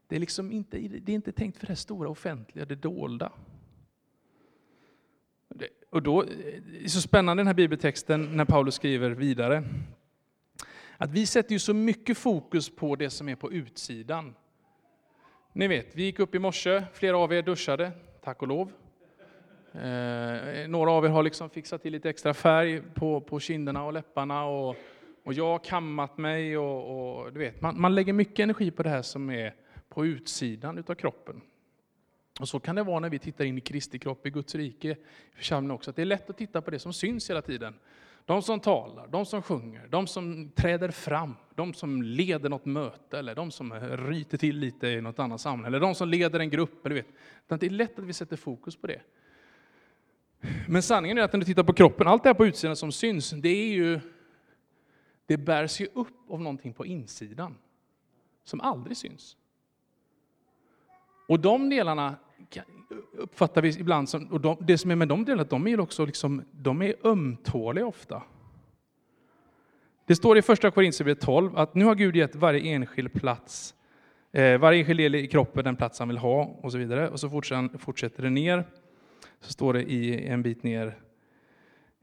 det 0.07 0.15
är 0.15 0.19
liksom 0.19 0.51
inte, 0.51 0.77
det 0.77 1.11
är 1.11 1.15
inte 1.15 1.31
tänkt 1.31 1.57
för 1.57 1.67
det 1.67 1.75
stora 1.75 2.09
offentliga, 2.09 2.65
det 2.65 2.75
dolda. 2.75 3.31
Och 5.89 6.03
då, 6.03 6.21
det 6.21 6.83
är 6.83 6.87
så 6.87 7.01
spännande 7.01 7.41
den 7.41 7.47
här 7.47 7.53
bibeltexten 7.53 8.37
när 8.37 8.45
Paulus 8.45 8.75
skriver 8.75 9.09
vidare. 9.09 9.63
Att 10.97 11.11
vi 11.11 11.25
sätter 11.25 11.53
ju 11.53 11.59
så 11.59 11.73
mycket 11.73 12.17
fokus 12.17 12.75
på 12.75 12.95
det 12.95 13.09
som 13.09 13.29
är 13.29 13.35
på 13.35 13.51
utsidan. 13.51 14.35
Ni 15.53 15.67
vet, 15.67 15.95
vi 15.95 16.03
gick 16.03 16.19
upp 16.19 16.35
i 16.35 16.39
morse, 16.39 16.83
flera 16.93 17.17
av 17.17 17.33
er 17.33 17.41
duschade, 17.41 17.91
tack 18.23 18.41
och 18.41 18.47
lov. 18.47 18.71
Eh, 19.73 20.67
några 20.67 20.91
av 20.91 21.05
er 21.05 21.09
har 21.09 21.23
liksom 21.23 21.49
fixat 21.49 21.81
till 21.81 21.91
lite 21.91 22.09
extra 22.09 22.33
färg 22.33 22.81
på, 22.93 23.21
på 23.21 23.39
kinderna 23.39 23.83
och 23.83 23.93
läpparna. 23.93 24.45
Och, 24.45 24.75
och 25.23 25.33
jag 25.33 25.47
har 25.47 25.59
kammat 25.59 26.17
mig. 26.17 26.57
Och, 26.57 27.23
och 27.23 27.33
du 27.33 27.39
vet, 27.39 27.62
man, 27.62 27.81
man 27.81 27.95
lägger 27.95 28.13
mycket 28.13 28.39
energi 28.39 28.71
på 28.71 28.83
det 28.83 28.89
här 28.89 29.01
som 29.01 29.29
är 29.29 29.55
på 29.89 30.05
utsidan 30.05 30.77
utav 30.77 30.95
kroppen. 30.95 31.41
Och 32.39 32.49
så 32.49 32.59
kan 32.59 32.75
det 32.75 32.83
vara 32.83 32.99
när 32.99 33.09
vi 33.09 33.19
tittar 33.19 33.45
in 33.45 33.57
i 33.57 33.62
Kristi 33.62 33.99
kropp, 33.99 34.25
i 34.25 34.29
Guds 34.29 34.55
rike, 34.55 34.89
i 34.89 35.36
församlingen 35.36 35.75
också. 35.75 35.89
Att 35.89 35.95
det 35.95 36.01
är 36.01 36.05
lätt 36.05 36.29
att 36.29 36.38
titta 36.38 36.62
på 36.62 36.71
det 36.71 36.79
som 36.79 36.93
syns 36.93 37.29
hela 37.29 37.41
tiden. 37.41 37.75
De 38.25 38.41
som 38.41 38.59
talar, 38.59 39.07
de 39.07 39.25
som 39.25 39.41
sjunger, 39.41 39.88
de 39.89 40.07
som 40.07 40.51
träder 40.55 40.91
fram, 40.91 41.36
de 41.55 41.73
som 41.73 42.01
leder 42.01 42.49
något 42.49 42.65
möte, 42.65 43.19
eller 43.19 43.36
de 43.36 43.51
som 43.51 43.73
ryter 43.79 44.38
till 44.38 44.57
lite 44.57 44.88
i 44.88 45.01
något 45.01 45.19
annat 45.19 45.41
sammanhang, 45.41 45.67
eller 45.67 45.79
de 45.79 45.95
som 45.95 46.09
leder 46.09 46.39
en 46.39 46.49
grupp. 46.49 46.86
Eller 46.86 46.95
vet. 46.95 47.07
Det 47.47 47.65
är 47.65 47.69
lätt 47.69 47.99
att 47.99 48.05
vi 48.05 48.13
sätter 48.13 48.38
fokus 48.38 48.75
på 48.75 48.88
det. 48.88 49.01
Men 50.67 50.81
sanningen 50.81 51.17
är 51.17 51.21
att 51.21 51.33
när 51.33 51.39
du 51.39 51.45
tittar 51.45 51.63
på 51.63 51.73
kroppen, 51.73 52.07
allt 52.07 52.23
det 52.23 52.29
här 52.29 52.33
på 52.33 52.45
utsidan 52.45 52.75
som 52.75 52.91
syns, 52.91 53.29
det 53.29 53.49
är 53.49 53.73
ju, 53.73 53.99
det 55.25 55.38
bärs 55.38 55.81
ju 55.81 55.88
upp 55.93 56.29
av 56.29 56.41
någonting 56.41 56.73
på 56.73 56.86
insidan, 56.86 57.55
som 58.43 58.62
aldrig 58.62 58.97
syns. 58.97 59.38
Och 61.27 61.39
de 61.39 61.69
delarna 61.69 62.15
uppfattar 63.13 63.62
vi 63.62 63.79
ibland 63.79 64.09
som, 64.09 64.27
och 64.31 64.41
de, 64.41 64.57
det 64.59 64.77
som 64.77 64.91
är 64.91 64.95
med 64.95 65.07
de 65.07 65.25
delarna, 65.25 65.47
de 65.49 65.67
är 65.67 65.79
också 65.79 66.05
liksom, 66.05 66.43
de 66.51 66.81
är 66.81 66.95
ömtåliga 67.03 67.86
ofta. 67.86 68.23
Det 70.05 70.15
står 70.15 70.38
i 70.38 70.41
första 70.41 70.71
Korinthierbrevet 70.71 71.21
12 71.21 71.57
att 71.57 71.75
nu 71.75 71.86
har 71.86 71.95
Gud 71.95 72.15
gett 72.15 72.36
varje 72.36 72.73
enskild 72.73 73.13
plats, 73.13 73.75
eh, 74.31 74.57
varje 74.57 74.79
enskild 74.79 74.99
del 74.99 75.15
i 75.15 75.27
kroppen 75.27 75.63
den 75.63 75.75
plats 75.75 75.99
han 75.99 76.07
vill 76.07 76.17
ha 76.17 76.43
och 76.43 76.71
så 76.71 76.77
vidare. 76.77 77.09
Och 77.09 77.19
så 77.19 77.29
fortsätter, 77.29 77.77
fortsätter 77.77 78.23
det 78.23 78.29
ner, 78.29 78.63
så 79.39 79.51
står 79.51 79.73
det 79.73 79.83
i 79.83 80.27
en 80.27 80.41
bit 80.41 80.63
ner, 80.63 80.97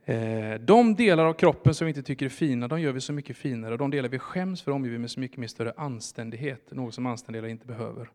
Eh, 0.05 0.61
de 0.61 0.95
delar 0.95 1.25
av 1.25 1.33
kroppen 1.33 1.75
som 1.75 1.85
vi 1.85 1.91
inte 1.91 2.03
tycker 2.03 2.27
är 2.27 2.31
fina, 2.31 2.69
de 2.69 2.81
gör 2.81 2.93
vi 2.93 3.01
så 3.01 3.13
mycket 3.13 3.37
finare. 3.37 3.77
De 3.77 3.91
delar 3.91 4.09
vi 4.09 4.19
skäms 4.19 4.63
för 4.63 4.73
omger 4.73 4.91
vi 4.91 4.99
med 4.99 5.11
så 5.11 5.21
mycket 5.21 5.39
mer 5.39 5.47
större 5.47 5.73
anständighet, 5.77 6.73
något 6.73 6.95
som 6.95 7.07
anständiga 7.07 7.49
inte 7.49 7.67
behöver. 7.67 8.11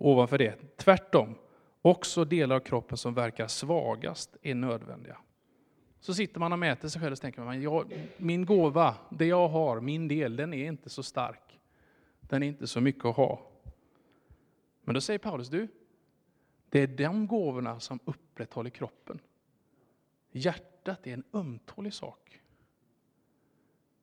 ovanför 0.00 0.38
det. 0.38 0.76
Tvärtom, 0.76 1.34
också 1.82 2.24
delar 2.24 2.56
av 2.56 2.60
kroppen 2.60 2.96
som 2.96 3.14
verkar 3.14 3.46
svagast 3.46 4.36
är 4.42 4.54
nödvändiga. 4.54 5.16
Så 6.00 6.14
sitter 6.14 6.40
man 6.40 6.52
och 6.52 6.58
mäter 6.58 6.88
sig 6.88 7.00
själv 7.00 7.12
och 7.12 7.20
tänker 7.20 7.42
man, 7.42 7.62
jag, 7.62 8.08
min 8.16 8.46
gåva, 8.46 8.94
det 9.10 9.26
jag 9.26 9.48
har, 9.48 9.80
min 9.80 10.08
del, 10.08 10.36
den 10.36 10.54
är 10.54 10.66
inte 10.66 10.90
så 10.90 11.02
stark. 11.02 11.60
Den 12.20 12.42
är 12.42 12.46
inte 12.46 12.66
så 12.66 12.80
mycket 12.80 13.04
att 13.04 13.16
ha. 13.16 13.50
Men 14.84 14.94
då 14.94 15.00
säger 15.00 15.18
Paulus, 15.18 15.48
du, 15.48 15.68
det 16.70 16.80
är 16.80 16.86
de 16.86 17.26
gåvorna 17.26 17.80
som 17.80 17.98
upprätthåller 18.04 18.70
kroppen. 18.70 19.20
Hjärtat 20.32 21.06
är 21.06 21.12
en 21.12 21.24
ömtålig 21.32 21.94
sak. 21.94 22.40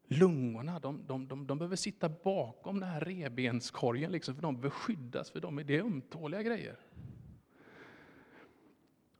Lungorna, 0.08 0.80
de, 0.80 1.03
de, 1.08 1.27
de, 1.27 1.47
de 1.47 1.58
behöver 1.58 1.75
sitta 1.75 2.10
bakom 2.10 2.80
den 2.80 2.89
här 2.89 3.01
rebenskorgen, 3.01 4.12
liksom, 4.12 4.36
för 4.36 4.41
de 4.41 4.56
behöver 4.56 4.69
skyddas, 4.69 5.32
för 5.32 5.39
de 5.39 5.60
är, 5.60 5.63
det 5.63 5.75
är 5.75 5.82
ömtåliga 5.82 6.43
grejer. 6.43 6.80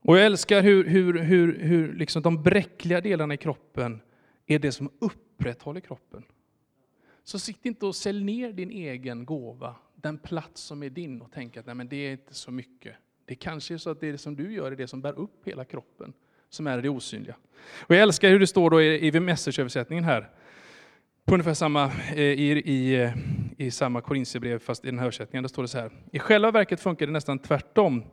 Och 0.00 0.18
jag 0.18 0.26
älskar 0.26 0.62
hur, 0.62 0.84
hur, 0.84 1.18
hur, 1.18 1.58
hur 1.58 1.92
liksom 1.92 2.22
de 2.22 2.42
bräckliga 2.42 3.00
delarna 3.00 3.34
i 3.34 3.36
kroppen 3.36 4.00
är 4.46 4.58
det 4.58 4.72
som 4.72 4.90
upprätthåller 4.98 5.80
kroppen. 5.80 6.24
Så 7.24 7.38
sitt 7.38 7.66
inte 7.66 7.86
och 7.86 7.96
sälj 7.96 8.24
ner 8.24 8.52
din 8.52 8.70
egen 8.70 9.24
gåva, 9.24 9.76
den 9.94 10.18
plats 10.18 10.62
som 10.62 10.82
är 10.82 10.90
din 10.90 11.22
och 11.22 11.32
tänk 11.32 11.56
att 11.56 11.66
nej, 11.66 11.74
men 11.74 11.88
det 11.88 11.96
är 11.96 12.12
inte 12.12 12.34
så 12.34 12.50
mycket. 12.50 12.96
Det 13.28 13.34
kanske 13.34 13.74
är 13.74 13.78
så 13.78 13.90
att 13.90 14.00
det 14.00 14.18
som 14.18 14.36
du 14.36 14.52
gör 14.52 14.72
är 14.72 14.76
det 14.76 14.86
som 14.86 15.00
bär 15.00 15.18
upp 15.18 15.40
hela 15.44 15.64
kroppen, 15.64 16.12
som 16.50 16.66
är 16.66 16.82
det 16.82 16.88
osynliga. 16.88 17.36
Och 17.78 17.94
jag 17.94 18.02
älskar 18.02 18.30
hur 18.30 18.40
det 18.40 18.46
står 18.46 18.70
då 18.70 18.82
i, 18.82 19.08
i 19.08 19.16
översättningen 19.58 20.04
här, 20.04 20.30
på 21.24 21.34
ungefär 21.34 21.54
samma, 21.54 21.92
eh, 22.14 22.20
i, 22.20 22.50
i, 22.50 23.12
i 23.56 23.70
samma 23.70 24.00
Korintierbrev, 24.00 24.58
fast 24.58 24.84
i 24.84 24.88
den 24.88 24.98
här 24.98 25.06
översättningen, 25.06 25.42
där 25.42 25.48
står 25.48 25.62
det 25.62 25.68
så 25.68 25.78
här. 25.78 25.90
I 26.12 26.18
själva 26.18 26.50
verket 26.50 26.80
funkar 26.80 27.06
det 27.06 27.12
nästan 27.12 27.38
tvärtom. 27.38 28.04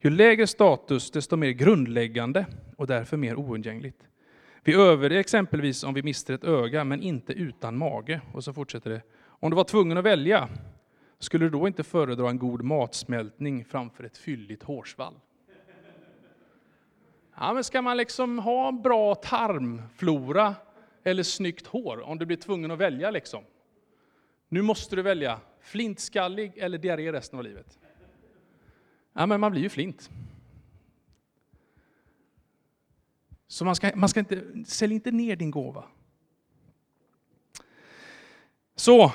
Ju 0.00 0.10
lägre 0.10 0.46
status, 0.46 1.10
desto 1.10 1.36
mer 1.36 1.50
grundläggande 1.50 2.46
och 2.76 2.86
därför 2.86 3.16
mer 3.16 3.36
oundgängligt. 3.36 3.98
Vi 4.64 4.74
överger 4.74 5.18
exempelvis 5.18 5.84
om 5.84 5.94
vi 5.94 6.02
mister 6.02 6.34
ett 6.34 6.44
öga, 6.44 6.84
men 6.84 7.02
inte 7.02 7.32
utan 7.32 7.78
mage. 7.78 8.20
Och 8.32 8.44
så 8.44 8.52
fortsätter 8.52 8.90
det. 8.90 9.02
Om 9.24 9.50
du 9.50 9.56
var 9.56 9.64
tvungen 9.64 9.98
att 9.98 10.04
välja, 10.04 10.48
skulle 11.22 11.44
du 11.44 11.50
då 11.50 11.66
inte 11.66 11.82
föredra 11.82 12.30
en 12.30 12.38
god 12.38 12.62
matsmältning 12.62 13.64
framför 13.64 14.04
ett 14.04 14.18
fylligt 14.18 14.62
hårsvall? 14.62 15.14
Ja, 17.34 17.52
men 17.52 17.64
ska 17.64 17.82
man 17.82 17.96
liksom 17.96 18.38
ha 18.38 18.72
bra 18.72 19.14
tarmflora 19.14 20.54
eller 21.04 21.22
snyggt 21.22 21.66
hår, 21.66 22.00
om 22.00 22.18
du 22.18 22.26
blir 22.26 22.36
tvungen 22.36 22.70
att 22.70 22.78
välja 22.78 23.10
liksom. 23.10 23.44
Nu 24.48 24.62
måste 24.62 24.96
du 24.96 25.02
välja 25.02 25.40
flintskallig 25.60 26.52
eller 26.56 26.78
diarré 26.78 27.12
resten 27.12 27.38
av 27.38 27.44
livet. 27.44 27.78
Ja, 29.12 29.26
men 29.26 29.40
man 29.40 29.52
blir 29.52 29.62
ju 29.62 29.68
flint. 29.68 30.10
Så 33.46 33.64
man 33.64 33.76
ska, 33.76 33.90
man 33.94 34.08
ska 34.08 34.20
inte, 34.20 34.64
sälj 34.66 34.94
inte 34.94 35.10
ner 35.10 35.36
din 35.36 35.50
gåva. 35.50 35.84
Så, 38.74 39.12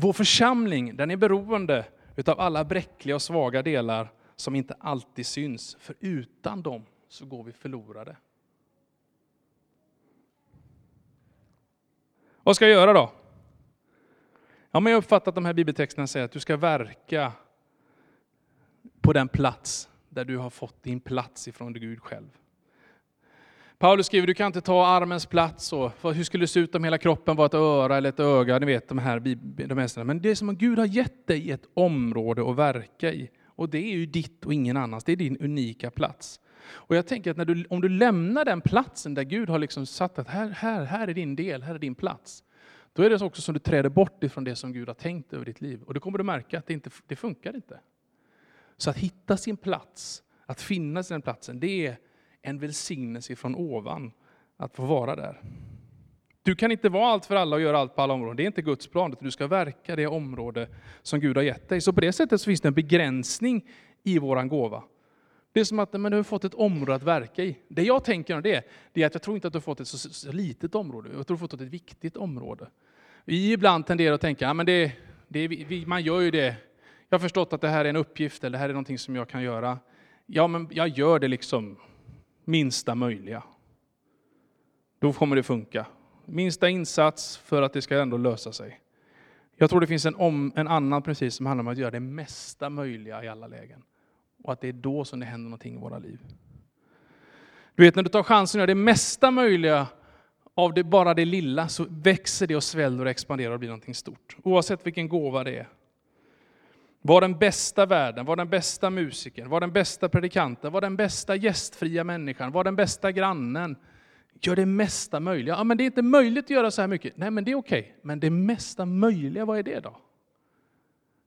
vår 0.00 0.12
församling, 0.12 0.96
den 0.96 1.10
är 1.10 1.16
beroende 1.16 1.84
utav 2.16 2.40
alla 2.40 2.64
bräckliga 2.64 3.14
och 3.14 3.22
svaga 3.22 3.62
delar 3.62 4.12
som 4.36 4.54
inte 4.54 4.74
alltid 4.80 5.26
syns, 5.26 5.76
för 5.80 5.94
utan 6.00 6.62
dem 6.62 6.86
så 7.08 7.26
går 7.26 7.44
vi 7.44 7.52
förlorade. 7.52 8.16
Vad 12.42 12.56
ska 12.56 12.64
jag 12.64 12.72
göra 12.72 12.92
då? 12.92 13.12
Ja, 14.70 14.80
men 14.80 14.90
jag 14.90 14.96
har 14.96 15.02
uppfattat 15.02 15.34
de 15.34 15.44
här 15.44 15.52
bibeltexterna 15.52 16.06
säger 16.06 16.24
att 16.24 16.32
du 16.32 16.40
ska 16.40 16.56
verka 16.56 17.32
på 19.00 19.12
den 19.12 19.28
plats 19.28 19.88
där 20.08 20.24
du 20.24 20.36
har 20.36 20.50
fått 20.50 20.82
din 20.82 21.00
plats 21.00 21.48
ifrån 21.48 21.72
Gud 21.72 22.02
själv. 22.02 22.38
Paulus 23.78 24.06
skriver, 24.06 24.26
du 24.26 24.34
kan 24.34 24.46
inte 24.46 24.60
ta 24.60 24.86
armens 24.86 25.26
plats. 25.26 25.72
Och, 25.72 26.14
hur 26.14 26.24
skulle 26.24 26.42
det 26.42 26.48
se 26.48 26.60
ut 26.60 26.74
om 26.74 26.84
hela 26.84 26.98
kroppen 26.98 27.36
var 27.36 27.46
ett 27.46 27.54
öra 27.54 27.96
eller 27.96 28.08
ett 28.08 28.20
öga? 28.20 28.58
Ni 28.58 28.66
vet 28.66 28.88
de 28.88 28.98
här, 28.98 29.20
de 29.20 29.78
här 29.78 30.04
Men 30.04 30.22
det 30.22 30.30
är 30.30 30.34
som 30.34 30.48
att 30.48 30.56
Gud 30.56 30.78
har 30.78 30.86
gett 30.86 31.26
dig 31.26 31.50
ett 31.50 31.66
område 31.74 32.50
att 32.50 32.56
verka 32.56 33.12
i. 33.12 33.30
Och 33.46 33.68
det 33.68 33.78
är 33.78 33.96
ju 33.96 34.06
ditt 34.06 34.46
och 34.46 34.54
ingen 34.54 34.76
annans. 34.76 35.04
Det 35.04 35.12
är 35.12 35.16
din 35.16 35.36
unika 35.36 35.90
plats. 35.90 36.40
Och 36.70 36.96
jag 36.96 37.06
tänker 37.06 37.30
att 37.30 37.36
när 37.36 37.44
du, 37.44 37.64
om 37.70 37.80
du 37.80 37.88
lämnar 37.88 38.44
den 38.44 38.60
platsen 38.60 39.14
där 39.14 39.22
Gud 39.22 39.48
har 39.48 39.58
liksom 39.58 39.86
satt 39.86 40.18
att 40.18 40.28
här, 40.28 40.48
här, 40.48 40.84
här 40.84 41.08
är 41.08 41.14
din 41.14 41.36
del, 41.36 41.62
här 41.62 41.74
är 41.74 41.78
din 41.78 41.94
plats. 41.94 42.44
Då 42.92 43.02
är 43.02 43.10
det 43.10 43.22
också 43.22 43.42
som 43.42 43.54
du 43.54 43.60
träder 43.60 43.88
bort 43.88 44.24
ifrån 44.24 44.44
det 44.44 44.56
som 44.56 44.72
Gud 44.72 44.88
har 44.88 44.94
tänkt 44.94 45.32
över 45.32 45.44
ditt 45.44 45.60
liv. 45.60 45.82
Och 45.82 45.94
då 45.94 46.00
kommer 46.00 46.18
du 46.18 46.24
märka 46.24 46.58
att 46.58 46.66
det, 46.66 46.72
inte, 46.74 46.90
det 47.06 47.16
funkar 47.16 47.56
inte. 47.56 47.80
Så 48.76 48.90
att 48.90 48.96
hitta 48.96 49.36
sin 49.36 49.56
plats, 49.56 50.22
att 50.46 50.60
finnas 50.60 51.10
i 51.10 51.14
den 51.14 51.22
platsen, 51.22 51.60
det 51.60 51.86
är 51.86 51.98
en 52.48 52.58
välsignelse 52.58 53.36
från 53.36 53.54
ovan. 53.54 54.12
Att 54.56 54.76
få 54.76 54.84
vara 54.84 55.16
där. 55.16 55.40
Du 56.42 56.56
kan 56.56 56.72
inte 56.72 56.88
vara 56.88 57.06
allt 57.06 57.26
för 57.26 57.36
alla 57.36 57.56
och 57.56 57.62
göra 57.62 57.78
allt 57.78 57.96
på 57.96 58.02
alla 58.02 58.14
områden. 58.14 58.36
Det 58.36 58.42
är 58.42 58.46
inte 58.46 58.62
Guds 58.62 58.86
plan, 58.86 59.12
utan 59.12 59.24
du 59.24 59.30
ska 59.30 59.46
verka 59.46 59.96
det 59.96 60.06
område 60.06 60.68
som 61.02 61.20
Gud 61.20 61.36
har 61.36 61.44
gett 61.44 61.68
dig. 61.68 61.80
Så 61.80 61.92
på 61.92 62.00
det 62.00 62.12
sättet 62.12 62.40
så 62.40 62.44
finns 62.44 62.60
det 62.60 62.68
en 62.68 62.74
begränsning 62.74 63.66
i 64.02 64.18
våran 64.18 64.48
gåva. 64.48 64.82
Det 65.52 65.60
är 65.60 65.64
som 65.64 65.78
att 65.78 65.92
men 65.92 66.12
du 66.12 66.16
har 66.16 66.24
fått 66.24 66.44
ett 66.44 66.54
område 66.54 66.94
att 66.94 67.02
verka 67.02 67.44
i. 67.44 67.58
Det 67.68 67.82
jag 67.82 68.04
tänker 68.04 68.36
om 68.36 68.42
det, 68.42 68.64
det 68.92 69.02
är 69.02 69.06
att 69.06 69.14
jag 69.14 69.22
tror 69.22 69.36
inte 69.36 69.46
att 69.46 69.52
du 69.52 69.56
har 69.56 69.62
fått 69.62 69.80
ett 69.80 69.88
så, 69.88 69.98
så 69.98 70.32
litet 70.32 70.74
område, 70.74 71.08
jag 71.08 71.12
tror 71.12 71.20
att 71.20 71.26
du 71.26 71.32
har 71.32 71.38
fått 71.38 71.52
ett 71.52 71.60
viktigt 71.60 72.16
område. 72.16 72.68
Vi 73.24 73.52
ibland 73.52 73.86
tenderar 73.86 74.14
att 74.14 74.20
tänka, 74.20 74.44
ja, 74.44 74.54
men 74.54 74.66
det, 74.66 74.92
det, 75.28 75.48
vi, 75.48 75.86
man 75.86 76.02
gör 76.02 76.20
ju 76.20 76.30
det 76.30 76.56
Jag 77.08 77.18
har 77.18 77.20
förstått 77.20 77.52
att 77.52 77.60
det 77.60 77.68
här 77.68 77.84
är 77.84 77.88
en 77.88 77.96
uppgift, 77.96 78.44
eller 78.44 78.52
det 78.52 78.58
här 78.58 78.68
är 78.68 78.72
någonting 78.72 78.98
som 78.98 79.16
jag 79.16 79.28
kan 79.28 79.42
göra. 79.42 79.78
Ja, 80.26 80.46
men 80.46 80.68
jag 80.70 80.88
gör 80.88 81.18
det 81.18 81.28
liksom 81.28 81.76
minsta 82.48 82.94
möjliga. 82.94 83.42
Då 84.98 85.12
kommer 85.12 85.36
det 85.36 85.42
funka. 85.42 85.86
Minsta 86.24 86.68
insats 86.68 87.36
för 87.36 87.62
att 87.62 87.72
det 87.72 87.82
ska 87.82 88.00
ändå 88.00 88.16
lösa 88.16 88.52
sig. 88.52 88.80
Jag 89.56 89.70
tror 89.70 89.80
det 89.80 89.86
finns 89.86 90.06
en, 90.06 90.14
om, 90.14 90.52
en 90.56 90.68
annan 90.68 91.02
princip 91.02 91.32
som 91.32 91.46
handlar 91.46 91.62
om 91.62 91.68
att 91.68 91.78
göra 91.78 91.90
det 91.90 92.00
mesta 92.00 92.70
möjliga 92.70 93.24
i 93.24 93.28
alla 93.28 93.46
lägen. 93.46 93.82
Och 94.44 94.52
att 94.52 94.60
det 94.60 94.68
är 94.68 94.72
då 94.72 95.04
som 95.04 95.20
det 95.20 95.26
händer 95.26 95.44
någonting 95.44 95.74
i 95.74 95.78
våra 95.78 95.98
liv. 95.98 96.20
Du 97.74 97.82
vet 97.82 97.94
när 97.94 98.02
du 98.02 98.08
tar 98.08 98.22
chansen 98.22 98.58
att 98.58 98.62
göra 98.62 98.66
det 98.66 98.74
mesta 98.74 99.30
möjliga 99.30 99.86
av 100.54 100.74
det, 100.74 100.84
bara 100.84 101.14
det 101.14 101.24
lilla 101.24 101.68
så 101.68 101.86
växer 101.88 102.46
det 102.46 102.56
och 102.56 102.64
sväller 102.64 103.04
och 103.04 103.10
expanderar 103.10 103.52
och 103.52 103.58
blir 103.58 103.68
någonting 103.68 103.94
stort. 103.94 104.36
Oavsett 104.42 104.86
vilken 104.86 105.08
gåva 105.08 105.44
det 105.44 105.58
är. 105.58 105.68
Var 107.08 107.20
den 107.20 107.38
bästa 107.38 107.86
världen, 107.86 108.26
var 108.26 108.36
den 108.36 108.48
bästa 108.48 108.90
musikern, 108.90 109.48
var 109.48 109.60
den 109.60 109.72
bästa 109.72 110.08
predikanten, 110.08 110.72
var 110.72 110.80
den 110.80 110.96
bästa 110.96 111.36
gästfria 111.36 112.04
människan, 112.04 112.52
var 112.52 112.64
den 112.64 112.76
bästa 112.76 113.12
grannen. 113.12 113.76
Gör 114.40 114.56
det 114.56 114.66
mesta 114.66 115.20
möjliga. 115.20 115.54
Ja, 115.54 115.64
men 115.64 115.76
det 115.76 115.82
är 115.82 115.86
inte 115.86 116.02
möjligt 116.02 116.44
att 116.44 116.50
göra 116.50 116.70
så 116.70 116.80
här 116.80 116.88
mycket. 116.88 117.16
Nej, 117.16 117.30
men 117.30 117.44
det 117.44 117.50
är 117.50 117.54
okej. 117.54 117.80
Okay. 117.80 117.92
Men 118.02 118.20
det 118.20 118.30
mesta 118.30 118.86
möjliga, 118.86 119.44
vad 119.44 119.58
är 119.58 119.62
det 119.62 119.80
då? 119.80 119.96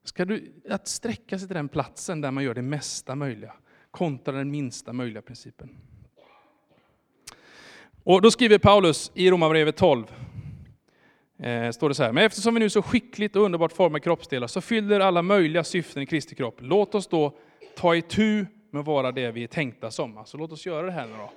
Ska 0.04 0.26
du 0.26 0.54
att 0.70 0.88
sträcka 0.88 1.40
sig 1.40 1.48
till 1.48 1.56
den 1.56 1.70
platsen 1.70 2.22
där 2.22 2.32
man 2.32 2.44
gör 2.44 2.54
det 2.54 2.62
mesta 2.62 3.16
möjliga 3.16 3.54
kontra 3.92 4.38
den 4.38 4.52
minsta 4.52 4.94
möjliga 4.94 5.22
principen. 5.22 5.70
Och 8.04 8.22
då 8.22 8.32
skriver 8.32 8.58
Paulus 8.58 9.12
i 9.16 9.32
Romarbrevet 9.32 9.78
12, 9.78 10.06
eh, 11.42 11.72
står 11.72 11.90
det 11.90 11.96
så 11.96 12.04
här, 12.04 12.12
men 12.12 12.26
eftersom 12.26 12.54
vi 12.54 12.60
nu 12.60 12.70
så 12.70 12.82
skickligt 12.82 13.36
och 13.36 13.44
underbart 13.44 13.72
formar 13.72 14.00
kroppsdelar 14.00 14.48
så 14.48 14.62
fyller 14.62 15.00
alla 15.00 15.22
möjliga 15.22 15.64
syften 15.64 16.04
i 16.04 16.06
Kristi 16.06 16.36
kropp. 16.36 16.56
Låt 16.60 16.96
oss 16.96 17.08
då 17.08 17.38
ta 17.76 17.96
itu 17.96 18.46
med 18.72 18.80
att 18.80 18.86
vara 18.86 19.12
det 19.12 19.32
vi 19.32 19.44
är 19.44 19.48
tänkta 19.48 19.92
som. 19.92 20.18
Alltså 20.18 20.38
låt 20.38 20.52
oss 20.52 20.66
göra 20.66 20.86
det 20.86 20.92
här 20.92 21.08
nu 21.08 21.14
då. 21.18 21.32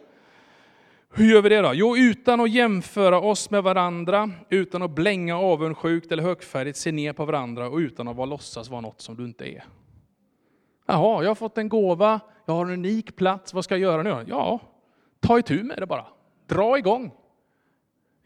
Hur 1.16 1.32
gör 1.34 1.42
vi 1.42 1.48
det 1.48 1.60
då? 1.60 1.74
Jo, 1.74 1.96
utan 1.96 2.40
att 2.40 2.50
jämföra 2.50 3.20
oss 3.20 3.50
med 3.50 3.62
varandra, 3.62 4.30
utan 4.48 4.82
att 4.82 4.90
blänga 4.90 5.38
avundsjukt 5.38 6.12
eller 6.12 6.22
högfärdigt, 6.22 6.78
se 6.78 6.92
ner 6.92 7.12
på 7.12 7.24
varandra 7.24 7.68
och 7.68 7.76
utan 7.76 8.08
att 8.08 8.16
vara 8.16 8.26
låtsas 8.26 8.70
vara 8.70 8.80
något 8.80 9.00
som 9.00 9.16
du 9.16 9.24
inte 9.24 9.44
är. 9.44 9.64
Jaha, 10.86 11.22
jag 11.22 11.30
har 11.30 11.34
fått 11.34 11.58
en 11.58 11.68
gåva, 11.68 12.20
jag 12.46 12.54
har 12.54 12.66
en 12.66 12.72
unik 12.72 13.16
plats, 13.16 13.54
vad 13.54 13.64
ska 13.64 13.74
jag 13.74 13.80
göra 13.80 14.02
nu? 14.02 14.24
Ja, 14.28 14.60
ta 15.20 15.38
itu 15.38 15.62
med 15.62 15.78
det 15.78 15.86
bara. 15.86 16.06
Dra 16.46 16.78
igång. 16.78 17.10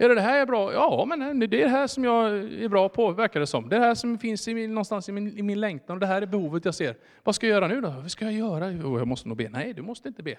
Är 0.00 0.08
det 0.08 0.14
det 0.14 0.20
här 0.20 0.32
jag 0.32 0.40
är 0.40 0.46
bra? 0.46 0.72
Ja, 0.72 1.04
men 1.04 1.40
det 1.40 1.44
är 1.44 1.48
det 1.48 1.68
här 1.68 1.86
som 1.86 2.04
jag 2.04 2.38
är 2.38 2.68
bra 2.68 2.88
på, 2.88 3.10
verkar 3.12 3.40
det 3.40 3.46
som. 3.46 3.68
Det 3.68 3.76
är 3.76 3.80
det 3.80 3.86
här 3.86 3.94
som 3.94 4.18
finns 4.18 4.48
i 4.48 4.54
min, 4.54 4.74
någonstans 4.74 5.08
i 5.08 5.12
min, 5.12 5.38
i 5.38 5.42
min 5.42 5.60
längtan 5.60 5.96
och 5.96 6.00
det 6.00 6.06
här 6.06 6.22
är 6.22 6.26
behovet 6.26 6.64
jag 6.64 6.74
ser. 6.74 6.96
Vad 7.24 7.34
ska 7.34 7.46
jag 7.46 7.54
göra 7.54 7.68
nu 7.68 7.80
då? 7.80 7.90
Vad 7.90 8.10
ska 8.10 8.24
jag 8.24 8.34
göra? 8.34 8.70
Jo, 8.70 8.98
jag 8.98 9.06
måste 9.06 9.28
nog 9.28 9.36
be. 9.36 9.48
Nej, 9.48 9.72
du 9.72 9.82
måste 9.82 10.08
inte 10.08 10.22
be. 10.22 10.38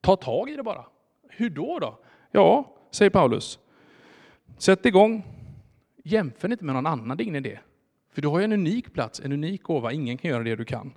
Ta 0.00 0.16
tag 0.16 0.50
i 0.50 0.56
det 0.56 0.62
bara. 0.62 0.84
Hur 1.28 1.50
då 1.50 1.78
då? 1.78 1.98
Ja, 2.30 2.74
säger 2.90 3.10
Paulus. 3.10 3.58
Sätt 4.58 4.86
igång. 4.86 5.24
Jämför 6.04 6.52
inte 6.52 6.64
med 6.64 6.74
någon 6.74 6.86
annan, 6.86 7.16
det 7.16 7.22
är 7.22 7.26
ingen 7.26 7.46
idé. 7.46 7.58
För 8.12 8.22
du 8.22 8.28
har 8.28 8.38
ju 8.38 8.44
en 8.44 8.52
unik 8.52 8.92
plats, 8.92 9.20
en 9.20 9.32
unik 9.32 9.62
gåva, 9.62 9.92
ingen 9.92 10.18
kan 10.18 10.30
göra 10.30 10.42
det 10.42 10.56
du 10.56 10.64
kan. 10.64 10.92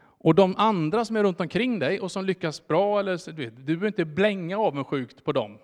Och 0.00 0.34
de 0.34 0.54
andra 0.56 1.04
som 1.04 1.16
är 1.16 1.22
runt 1.22 1.40
omkring 1.40 1.78
dig 1.78 2.00
och 2.00 2.12
som 2.12 2.24
lyckas 2.24 2.66
bra, 2.66 3.00
eller, 3.00 3.32
du, 3.32 3.44
vet, 3.44 3.56
du 3.56 3.62
behöver 3.62 3.86
inte 3.86 4.04
blänga 4.04 4.58
avundsjukt 4.58 5.24
på 5.24 5.32
dem. 5.32 5.58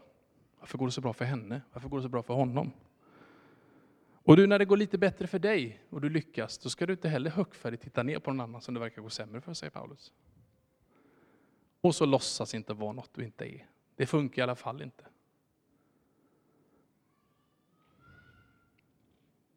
Varför 0.64 0.78
går 0.78 0.86
det 0.86 0.92
så 0.92 1.00
bra 1.00 1.12
för 1.12 1.24
henne? 1.24 1.60
Varför 1.72 1.88
går 1.88 1.98
det 1.98 2.02
så 2.02 2.08
bra 2.08 2.22
för 2.22 2.34
honom? 2.34 2.72
Och 4.12 4.36
du, 4.36 4.46
när 4.46 4.58
det 4.58 4.64
går 4.64 4.76
lite 4.76 4.98
bättre 4.98 5.26
för 5.26 5.38
dig 5.38 5.80
och 5.90 6.00
du 6.00 6.08
lyckas, 6.08 6.58
då 6.58 6.68
ska 6.68 6.86
du 6.86 6.92
inte 6.92 7.08
heller 7.08 7.30
högfärdigt 7.30 7.82
titta 7.82 8.02
ner 8.02 8.18
på 8.18 8.32
någon 8.32 8.40
annan 8.40 8.60
som 8.60 8.74
det 8.74 8.80
verkar 8.80 9.02
gå 9.02 9.10
sämre 9.10 9.40
för, 9.40 9.54
säger 9.54 9.70
Paulus. 9.70 10.12
Och 11.80 11.94
så 11.94 12.06
låtsas 12.06 12.54
inte 12.54 12.74
vara 12.74 12.92
något 12.92 13.10
du 13.14 13.24
inte 13.24 13.44
är. 13.44 13.66
Det 13.96 14.06
funkar 14.06 14.42
i 14.42 14.44
alla 14.44 14.54
fall 14.54 14.82
inte. 14.82 15.04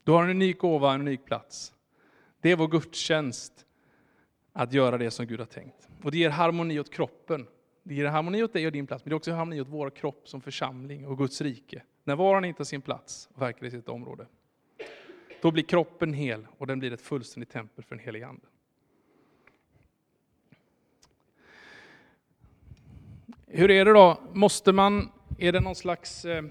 Du 0.03 0.11
har 0.11 0.23
en 0.23 0.29
unik 0.29 0.59
gåva, 0.59 0.93
en 0.93 1.01
unik 1.01 1.25
plats. 1.25 1.73
Det 2.41 2.51
är 2.51 2.55
vår 2.55 2.67
gudstjänst 2.67 3.65
att 4.53 4.73
göra 4.73 4.97
det 4.97 5.11
som 5.11 5.25
Gud 5.25 5.39
har 5.39 5.47
tänkt. 5.47 5.89
Och 6.03 6.11
det 6.11 6.17
ger 6.17 6.29
harmoni 6.29 6.79
åt 6.79 6.91
kroppen. 6.93 7.47
Det 7.87 7.95
ger 7.95 8.05
harmoni 8.05 8.43
åt 8.43 8.53
dig 8.53 8.65
och 8.65 8.71
din 8.71 8.87
plats, 8.87 9.05
men 9.05 9.09
det 9.09 9.13
är 9.13 9.17
också 9.17 9.31
harmoni 9.31 9.61
åt 9.61 9.67
vår 9.67 9.89
kropp 9.89 10.27
som 10.27 10.41
församling 10.41 11.07
och 11.07 11.17
Guds 11.17 11.41
rike. 11.41 11.81
När 12.03 12.15
var 12.15 12.31
och 12.31 12.37
en 12.37 12.43
hittar 12.43 12.63
sin 12.63 12.81
plats 12.81 13.29
och 13.33 13.41
verkar 13.41 13.65
i 13.65 13.71
sitt 13.71 13.89
område. 13.89 14.25
Då 15.41 15.51
blir 15.51 15.63
kroppen 15.63 16.13
hel 16.13 16.47
och 16.57 16.67
den 16.67 16.79
blir 16.79 16.93
ett 16.93 17.01
fullständigt 17.01 17.49
tempel 17.49 17.83
för 17.83 17.95
den 17.95 18.05
helige 18.05 18.27
Ande. 18.27 18.45
Hur 23.47 23.71
är 23.71 23.85
det 23.85 23.93
då? 23.93 24.19
Måste 24.33 24.71
man, 24.71 25.09
är 25.37 25.51
det 25.51 25.59
någon 25.59 25.75
slags 25.75 26.25
eh, 26.25 26.43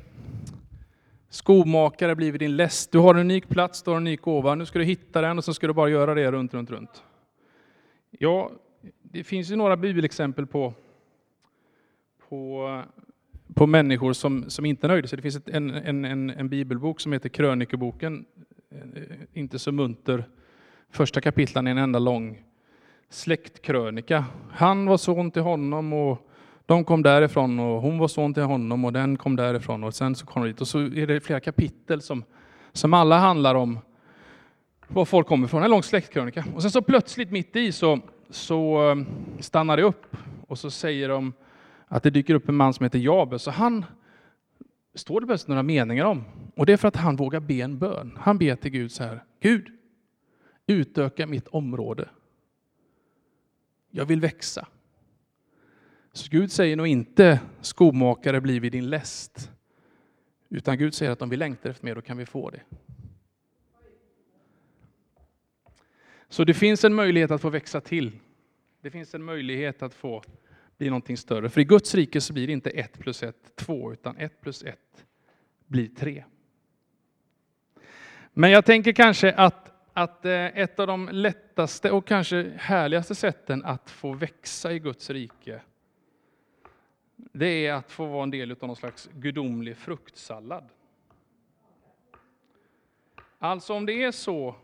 skomakare 1.29 2.17
blivit 2.17 2.39
din 2.39 2.57
läst? 2.57 2.93
Du 2.93 2.99
har 2.99 3.15
en 3.15 3.21
unik 3.21 3.49
plats, 3.49 3.83
du 3.83 3.91
har 3.91 3.97
en 3.97 4.03
unik 4.03 4.23
gåva, 4.23 4.55
nu 4.55 4.67
ska 4.67 4.79
du 4.79 4.85
hitta 4.85 5.21
den 5.21 5.39
och 5.39 5.45
så 5.45 5.55
ska 5.55 5.67
du 5.67 5.73
bara 5.73 5.89
göra 5.89 6.15
det 6.15 6.33
runt, 6.33 6.55
runt, 6.55 6.71
runt. 6.71 7.03
Ja, 8.11 8.51
det 9.03 9.25
finns 9.25 9.51
ju 9.51 9.57
några 9.57 9.77
bibelexempel 9.77 10.47
på, 10.47 10.75
på, 12.29 12.83
på 13.55 13.67
människor 13.67 14.13
som, 14.13 14.51
som 14.51 14.65
inte 14.65 14.89
nöjde 14.89 15.09
sig. 15.09 15.17
Det 15.17 15.23
finns 15.23 15.37
ett, 15.37 15.49
en, 15.49 15.71
en, 15.71 16.05
en, 16.05 16.31
en 16.31 16.49
bibelbok 16.49 17.01
som 17.01 17.13
heter 17.13 17.29
Krönikeboken, 17.29 18.25
eh, 18.71 19.03
inte 19.33 19.59
så 19.59 19.73
munter. 19.73 20.25
Första 20.91 21.21
kapitlen 21.21 21.67
är 21.67 21.71
en 21.71 21.79
enda 21.79 21.99
lång 21.99 22.43
släktkrönika. 23.11 24.25
Han 24.51 24.87
var 24.87 24.97
son 24.97 25.31
till 25.31 25.43
honom 25.43 25.93
och 25.93 26.31
de 26.67 26.85
kom 26.85 27.03
därifrån 27.03 27.61
och 27.61 27.83
hon 27.83 27.99
var 27.99 28.09
son 28.09 28.35
till 28.35 28.43
honom 28.43 28.85
och 28.85 28.93
den 28.93 29.17
kom 29.17 29.37
därifrån 29.37 29.85
och 29.85 29.95
sen 29.95 30.15
så 30.15 30.27
kom 30.27 30.43
de 30.43 30.49
dit 30.49 30.61
och 30.61 30.69
så 30.69 30.79
är 30.79 31.07
det 31.07 31.21
flera 31.21 31.41
kapitel 31.41 32.01
som, 32.01 32.25
som 32.73 32.95
alla 32.95 33.19
handlar 33.19 33.55
om 33.55 33.79
var 34.89 35.05
folk 35.05 35.27
kommer 35.27 35.47
ifrån. 35.47 35.63
En 35.63 35.71
lång 35.71 35.83
släktkrönika. 35.83 36.45
Och 36.55 36.63
sen 36.63 36.71
så 36.71 36.83
plötsligt 36.83 37.31
mitt 37.31 37.57
i 37.57 37.73
så, 37.73 38.01
så 38.31 38.91
eh, 38.91 38.97
stannar 39.41 39.77
det 39.77 39.83
upp 39.83 40.17
och 40.47 40.59
så 40.59 40.71
säger 40.71 41.09
de 41.09 41.33
att 41.87 42.03
det 42.03 42.11
dyker 42.11 42.35
upp 42.35 42.49
en 42.49 42.55
man 42.55 42.75
som 42.75 42.85
heter 42.85 42.99
Jabes. 42.99 43.47
Och 43.47 43.53
han 43.53 43.85
står 44.95 45.21
det 45.21 45.27
bäst 45.27 45.49
några 45.49 45.63
meningar 45.63 46.05
om. 46.05 46.25
Och 46.57 46.67
det 46.67 46.73
är 46.73 46.77
för 46.77 46.89
att 46.89 46.97
han 46.97 47.17
vågar 47.17 47.41
be 47.41 47.55
en 47.55 47.79
bön. 47.79 48.17
Han 48.21 48.39
ber 48.39 48.57
till 48.57 48.71
Gud 48.71 48.93
så 48.93 49.05
här. 49.05 49.25
Gud, 49.41 49.69
utöka 50.67 51.27
mitt 51.27 51.49
område. 51.49 52.09
Jag 53.91 54.05
vill 54.05 54.21
växa. 54.21 54.69
Så 56.13 56.29
Gud 56.31 56.53
säger 56.53 56.77
nog 56.77 56.87
inte 56.87 57.41
skomakare 57.61 58.41
blir 58.41 58.61
vid 58.61 58.73
din 58.73 58.91
läst. 58.91 59.51
Utan 60.49 60.79
Gud 60.79 60.95
säger 60.95 61.13
att 61.13 61.23
om 61.23 61.29
vi 61.29 61.37
längtar 61.37 61.71
efter 61.71 61.85
mer, 61.85 61.95
då 61.95 62.03
kan 62.03 62.17
vi 62.17 62.27
få 62.27 62.51
det. 62.51 62.63
Så 66.29 66.45
det 66.45 66.55
finns 66.55 66.85
en 66.85 66.95
möjlighet 66.95 67.31
att 67.31 67.41
få 67.41 67.51
växa 67.51 67.81
till. 67.81 68.19
Det 68.81 68.91
finns 68.91 69.15
en 69.15 69.23
möjlighet 69.23 69.83
att 69.83 69.95
få 69.95 70.23
blir 70.79 70.91
någonting 70.91 71.17
större. 71.17 71.49
För 71.49 71.61
i 71.61 71.65
Guds 71.65 71.95
rike 71.95 72.21
så 72.21 72.33
blir 72.33 72.47
det 72.47 72.53
inte 72.53 72.71
ett 72.71 72.99
plus 72.99 73.23
ett 73.23 73.57
två, 73.57 73.93
utan 73.93 74.17
ett 74.17 74.41
plus 74.41 74.63
ett 74.63 75.07
blir 75.67 75.89
tre. 75.89 76.25
Men 78.33 78.51
jag 78.51 78.65
tänker 78.65 78.93
kanske 78.93 79.33
att, 79.33 79.73
att 79.93 80.25
eh, 80.25 80.33
ett 80.33 80.79
av 80.79 80.87
de 80.87 81.09
lättaste 81.13 81.91
och 81.91 82.07
kanske 82.07 82.53
härligaste 82.57 83.15
sätten 83.15 83.65
att 83.65 83.91
få 83.91 84.13
växa 84.13 84.73
i 84.73 84.79
Guds 84.79 85.11
rike, 85.11 85.61
det 87.17 87.67
är 87.67 87.73
att 87.73 87.93
få 87.93 88.07
vara 88.07 88.23
en 88.23 88.31
del 88.31 88.53
av 88.53 88.59
någon 88.61 88.77
slags 88.77 89.11
gudomlig 89.13 89.77
fruktsallad. 89.77 90.69
Alltså 93.39 93.75
om 93.75 93.87
det 93.87 94.03
är 94.03 94.13
så 94.13 94.55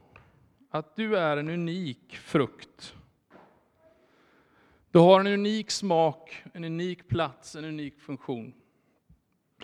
att 0.70 0.96
du 0.96 1.16
är 1.16 1.36
en 1.36 1.48
unik 1.48 2.16
frukt. 2.16 2.94
Du 4.92 4.98
har 4.98 5.20
en 5.20 5.26
unik 5.26 5.70
smak, 5.70 6.42
en 6.52 6.64
unik 6.64 7.08
plats, 7.08 7.56
en 7.56 7.64
unik 7.64 8.00
funktion. 8.00 8.54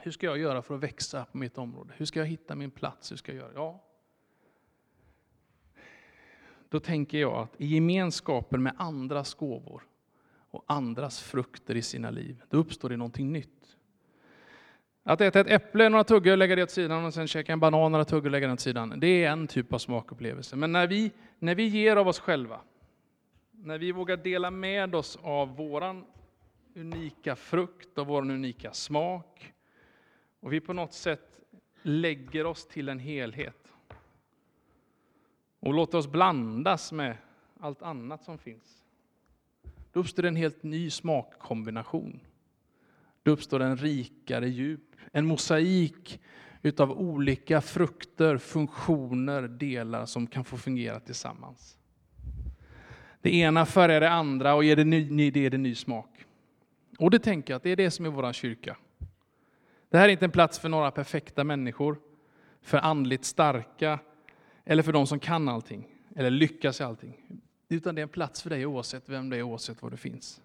Hur 0.03 0.11
ska 0.11 0.27
jag 0.27 0.39
göra 0.39 0.63
för 0.63 0.75
att 0.75 0.81
växa 0.81 1.25
på 1.25 1.39
mitt 1.39 1.59
område? 1.59 1.93
Hur 1.97 2.07
ska 2.07 2.19
jag 2.19 2.27
hitta 2.27 2.55
min 2.55 2.71
plats? 2.71 3.13
Hur 3.13 3.17
ska 3.17 3.33
jag 3.33 3.39
göra? 3.39 3.53
Ja. 3.55 3.85
Då 6.69 6.81
tänker 6.81 7.19
jag 7.19 7.35
att 7.35 7.61
i 7.61 7.67
gemenskapen 7.67 8.63
med 8.63 8.73
andras 8.77 9.35
gåvor 9.35 9.83
och 10.51 10.65
andras 10.67 11.21
frukter 11.21 11.75
i 11.75 11.83
sina 11.83 12.11
liv, 12.11 12.43
då 12.51 12.57
uppstår 12.59 12.89
det 12.89 12.97
någonting 12.97 13.33
nytt. 13.33 13.77
Att 15.03 15.21
äta 15.21 15.41
ett 15.41 15.51
äpple, 15.51 15.89
några 15.89 16.05
tuggor, 16.05 16.37
lägga 16.37 16.57
det 16.57 16.63
åt 16.63 16.71
sidan 16.71 17.05
och 17.05 17.15
sen 17.15 17.29
käka 17.29 17.53
en 17.53 17.61
banan, 17.61 17.93
några 17.93 18.05
tuggor, 18.05 18.31
lägga 18.31 18.47
det 18.47 18.53
åt 18.53 18.61
sidan. 18.61 19.01
Det 19.01 19.25
är 19.25 19.31
en 19.31 19.47
typ 19.47 19.73
av 19.73 19.79
smakupplevelse. 19.79 20.57
Men 20.57 20.73
när 20.73 20.87
vi, 20.87 21.13
när 21.39 21.55
vi 21.55 21.67
ger 21.67 21.97
av 21.97 22.09
oss 22.09 22.21
själva, 22.21 22.61
när 23.63 23.79
vi 23.79 23.93
vågar 23.93 24.17
dela 24.17 24.51
med 24.51 24.95
oss 24.95 25.19
av 25.23 25.57
våran 25.57 26.05
unika 26.75 27.37
frukt 27.37 27.99
och 27.99 28.07
vår 28.07 28.23
unika 28.23 28.73
smak, 28.73 29.53
och 30.41 30.53
vi 30.53 30.61
på 30.61 30.73
något 30.73 30.93
sätt 30.93 31.41
lägger 31.83 32.47
oss 32.47 32.67
till 32.67 32.89
en 32.89 32.99
helhet 32.99 33.73
och 35.61 35.75
låter 35.75 35.99
oss 35.99 36.07
blandas 36.07 36.93
med 36.93 37.17
allt 37.61 37.83
annat 37.83 38.25
som 38.25 38.39
finns. 38.39 38.85
Då 39.93 40.01
uppstår 40.01 40.25
en 40.25 40.37
helt 40.37 40.63
ny 40.63 40.91
smakkombination. 40.91 42.21
Då 43.23 43.31
uppstår 43.31 43.61
en 43.61 43.77
rikare 43.77 44.49
djup, 44.49 44.97
en 45.13 45.27
mosaik 45.27 46.21
utav 46.63 46.93
olika 46.93 47.61
frukter, 47.61 48.39
funktioner, 48.39 49.43
delar 49.43 50.07
som 50.07 50.27
kan 50.27 50.45
få 50.45 50.57
fungera 50.57 51.01
tillsammans. 51.01 51.78
Det 53.21 53.35
ena 53.35 53.67
färgar 53.67 54.01
det 54.01 54.11
andra 54.11 54.55
och 54.55 54.65
ger 54.65 54.77
det 54.77 54.85
ny, 54.85 55.31
det 55.31 55.49
det 55.49 55.59
ny 55.59 55.75
smak. 55.75 56.25
Och 56.99 57.11
det 57.11 57.19
tänker 57.19 57.53
jag 57.53 57.57
att 57.57 57.63
det 57.63 57.71
är 57.71 57.77
det 57.77 57.91
som 57.91 58.07
är 58.07 58.11
vår 58.11 58.33
kyrka. 58.33 58.77
Det 59.91 59.99
här 59.99 60.09
är 60.09 60.13
inte 60.13 60.25
en 60.25 60.31
plats 60.31 60.59
för 60.59 60.69
några 60.69 60.91
perfekta 60.91 61.45
människor, 61.45 61.99
för 62.63 62.79
andligt 62.79 63.25
starka 63.25 63.99
eller 64.65 64.83
för 64.83 64.93
de 64.93 65.07
som 65.07 65.19
kan 65.19 65.49
allting 65.49 65.89
eller 66.17 66.31
lyckas 66.31 66.81
i 66.81 66.85
allting. 66.85 67.41
Utan 67.69 67.95
det 67.95 68.01
är 68.01 68.03
en 68.03 68.09
plats 68.09 68.43
för 68.43 68.51
dig 68.51 68.67
oavsett 68.67 69.09
vem 69.09 69.31
du 69.31 69.37
är, 69.37 69.43
oavsett 69.43 69.83
var 69.83 69.91
du 69.91 69.97
finns. 69.97 70.41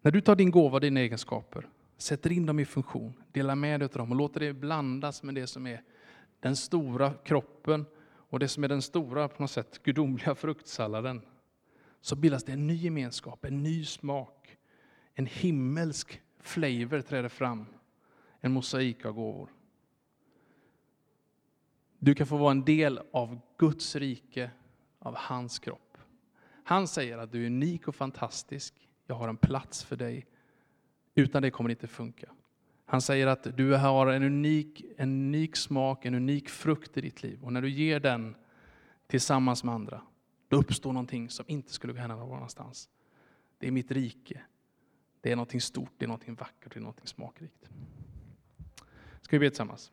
När 0.00 0.10
du 0.10 0.20
tar 0.20 0.36
din 0.36 0.50
gåva, 0.50 0.80
dina 0.80 1.00
egenskaper, 1.00 1.68
sätter 1.96 2.32
in 2.32 2.46
dem 2.46 2.58
i 2.58 2.64
funktion, 2.64 3.12
delar 3.32 3.54
med 3.54 3.80
dig 3.80 3.84
av 3.84 3.90
dem 3.92 4.10
och 4.10 4.16
låter 4.16 4.40
det 4.40 4.52
blandas 4.52 5.22
med 5.22 5.34
det 5.34 5.46
som 5.46 5.66
är 5.66 5.82
den 6.40 6.56
stora 6.56 7.12
kroppen 7.24 7.86
och 8.04 8.38
det 8.38 8.48
som 8.48 8.64
är 8.64 8.68
den 8.68 8.82
stora, 8.82 9.28
på 9.28 9.42
något 9.42 9.50
sätt, 9.50 9.82
gudomliga 9.82 10.34
fruktsalladen, 10.34 11.22
så 12.02 12.16
bildas 12.16 12.44
det 12.44 12.52
en 12.52 12.66
ny 12.66 12.76
gemenskap, 12.76 13.44
en 13.44 13.62
ny 13.62 13.84
smak, 13.84 14.58
en 15.14 15.26
himmelsk 15.26 16.22
flavor 16.40 17.00
träder 17.00 17.28
fram, 17.28 17.66
en 18.40 18.52
mosaik 18.52 19.04
av 19.04 19.12
gåvor. 19.12 19.50
Du 21.98 22.14
kan 22.14 22.26
få 22.26 22.36
vara 22.36 22.50
en 22.50 22.64
del 22.64 23.00
av 23.12 23.40
Guds 23.58 23.96
rike, 23.96 24.50
av 24.98 25.16
hans 25.16 25.58
kropp. 25.58 25.98
Han 26.64 26.88
säger 26.88 27.18
att 27.18 27.32
du 27.32 27.42
är 27.42 27.46
unik 27.46 27.88
och 27.88 27.94
fantastisk, 27.94 28.88
jag 29.06 29.14
har 29.14 29.28
en 29.28 29.36
plats 29.36 29.84
för 29.84 29.96
dig. 29.96 30.26
Utan 31.14 31.42
det 31.42 31.50
kommer 31.50 31.68
det 31.68 31.72
inte 31.72 31.86
funka. 31.86 32.30
Han 32.84 33.02
säger 33.02 33.26
att 33.26 33.56
du 33.56 33.74
har 33.74 34.06
en 34.06 34.22
unik, 34.22 34.84
en 34.96 35.10
unik 35.10 35.56
smak, 35.56 36.04
en 36.04 36.14
unik 36.14 36.48
frukt 36.48 36.96
i 36.96 37.00
ditt 37.00 37.22
liv. 37.22 37.42
Och 37.42 37.52
när 37.52 37.62
du 37.62 37.70
ger 37.70 38.00
den 38.00 38.34
tillsammans 39.06 39.64
med 39.64 39.74
andra, 39.74 40.02
då 40.52 40.58
uppstår 40.58 40.92
någonting 40.92 41.30
som 41.30 41.44
inte 41.48 41.72
skulle 41.72 42.00
hända 42.00 42.16
någon 42.16 42.36
annanstans. 42.36 42.88
Det 43.58 43.66
är 43.66 43.70
mitt 43.70 43.90
rike. 43.90 44.42
Det 45.20 45.32
är 45.32 45.36
någonting 45.36 45.60
stort, 45.60 45.90
det 45.98 46.04
är 46.04 46.06
någonting 46.06 46.34
vackert, 46.34 46.72
det 46.72 46.78
är 46.78 46.80
någonting 46.80 47.06
smakrikt. 47.06 47.68
Ska 49.20 49.36
vi 49.36 49.38
be 49.38 49.50
tillsammans? 49.50 49.92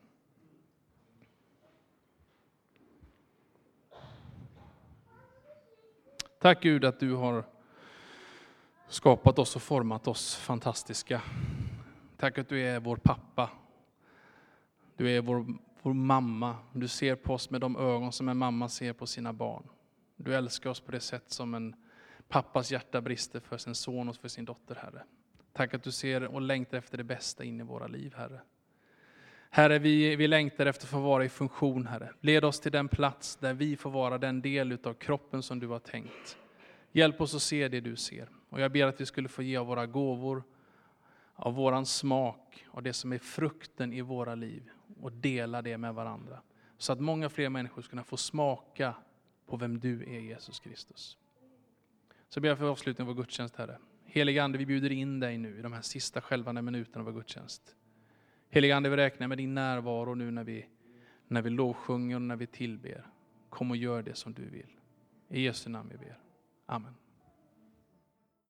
Tack 6.40 6.64
Gud 6.64 6.86
att 6.86 7.00
du 7.00 7.14
har 7.14 7.44
skapat 8.88 9.40
oss 9.40 9.56
och 9.56 9.62
format 9.62 10.08
oss 10.08 10.36
fantastiska. 10.36 11.22
Tack 12.18 12.38
att 12.38 12.50
du 12.50 12.62
är 12.62 12.80
vår 12.80 12.98
pappa. 12.98 13.50
Du 14.96 15.12
är 15.12 15.22
vår, 15.22 15.46
vår 15.82 15.94
mamma. 15.94 16.56
Du 16.74 16.88
ser 16.88 17.16
på 17.16 17.34
oss 17.34 17.50
med 17.50 17.62
de 17.62 17.78
ögon 17.78 18.12
som 18.12 18.30
en 18.30 18.38
mamma 18.38 18.70
ser 18.70 18.94
på 18.94 19.08
sina 19.08 19.34
barn. 19.34 19.70
Du 20.24 20.36
älskar 20.36 20.70
oss 20.70 20.80
på 20.80 20.92
det 20.92 21.00
sätt 21.00 21.24
som 21.28 21.54
en 21.54 21.76
pappas 22.28 22.72
hjärta 22.72 23.02
brister 23.02 23.40
för 23.40 23.58
sin 23.58 23.76
son 23.76 24.10
och 24.10 24.16
för 24.16 24.28
sin 24.28 24.46
dotter, 24.46 24.76
Herre. 24.76 25.04
Tack 25.54 25.74
att 25.74 25.84
du 25.84 25.92
ser 25.92 26.24
och 26.24 26.42
längtar 26.42 26.78
efter 26.78 26.98
det 26.98 27.04
bästa 27.04 27.44
in 27.44 27.60
i 27.60 27.64
våra 27.64 27.88
liv, 27.88 28.14
Herre. 28.18 28.42
Herre, 29.50 29.80
vi, 29.80 30.16
vi 30.16 30.28
längtar 30.28 30.66
efter 30.66 30.86
att 30.86 30.90
få 30.90 31.00
vara 31.00 31.26
i 31.26 31.30
funktion, 31.30 31.88
Herre. 31.88 32.14
Led 32.22 32.46
oss 32.46 32.60
till 32.60 32.72
den 32.72 32.88
plats 32.88 33.36
där 33.36 33.54
vi 33.54 33.78
får 33.78 33.90
vara 33.90 34.18
den 34.18 34.42
del 34.42 34.78
av 34.84 34.94
kroppen 34.94 35.44
som 35.44 35.60
du 35.60 35.68
har 35.68 35.80
tänkt. 35.80 36.38
Hjälp 36.92 37.22
oss 37.22 37.36
att 37.36 37.42
se 37.42 37.68
det 37.68 37.80
du 37.80 37.96
ser. 37.96 38.30
Och 38.50 38.62
jag 38.62 38.72
ber 38.72 38.86
att 38.86 39.02
vi 39.02 39.06
skulle 39.06 39.30
få 39.30 39.44
ge 39.44 39.58
av 39.58 39.68
våra 39.68 39.86
gåvor, 39.86 40.44
av 41.36 41.54
våran 41.54 41.86
smak, 41.86 42.66
av 42.72 42.84
det 42.84 42.94
som 42.94 43.14
är 43.14 43.18
frukten 43.18 43.94
i 43.94 44.02
våra 44.02 44.36
liv 44.36 44.70
och 45.02 45.12
dela 45.12 45.62
det 45.62 45.78
med 45.78 45.94
varandra. 45.94 46.42
Så 46.78 46.94
att 46.94 47.00
många 47.00 47.30
fler 47.30 47.50
människor 47.50 47.82
ska 47.82 47.90
kunna 47.90 48.04
få 48.04 48.18
smaka 48.18 48.94
på 49.50 49.58
vem 49.58 49.80
du 49.80 50.04
är, 50.04 50.20
Jesus 50.20 50.60
Kristus. 50.60 51.18
Så 52.30 52.42
ber 52.42 52.50
jag 52.50 52.58
för 52.58 52.66
avslutning 52.66 53.08
av 53.08 53.16
vår 53.16 53.22
gudstjänst, 53.22 53.56
Herre. 53.56 53.78
Helige 54.06 54.44
Ande, 54.44 54.58
vi 54.58 54.66
bjuder 54.66 54.92
in 54.92 55.20
dig 55.20 55.38
nu 55.38 55.60
i 55.60 55.62
de 55.62 55.74
här 55.74 55.82
sista 55.82 56.22
skälvande 56.22 56.62
minuterna 56.62 57.00
av 57.00 57.06
vår 57.06 57.14
gudstjänst. 57.20 57.76
Helige 58.50 58.76
Ande, 58.76 58.90
vi 58.90 58.98
räknar 58.98 59.28
med 59.28 59.38
din 59.38 59.54
närvaro 59.54 60.16
nu 60.16 60.32
när 60.32 60.44
vi, 60.44 60.66
när 61.28 61.42
vi 61.42 61.50
lovsjunger 61.50 62.16
och 62.16 62.22
när 62.22 62.36
vi 62.36 62.48
tillber. 62.48 63.06
Kom 63.50 63.72
och 63.72 63.78
gör 63.78 64.02
det 64.02 64.16
som 64.16 64.34
du 64.34 64.46
vill. 64.46 64.70
I 65.30 65.42
Jesu 65.42 65.70
namn 65.70 65.90
vi 65.92 65.98
ber. 65.98 66.20
Amen. 66.66 66.96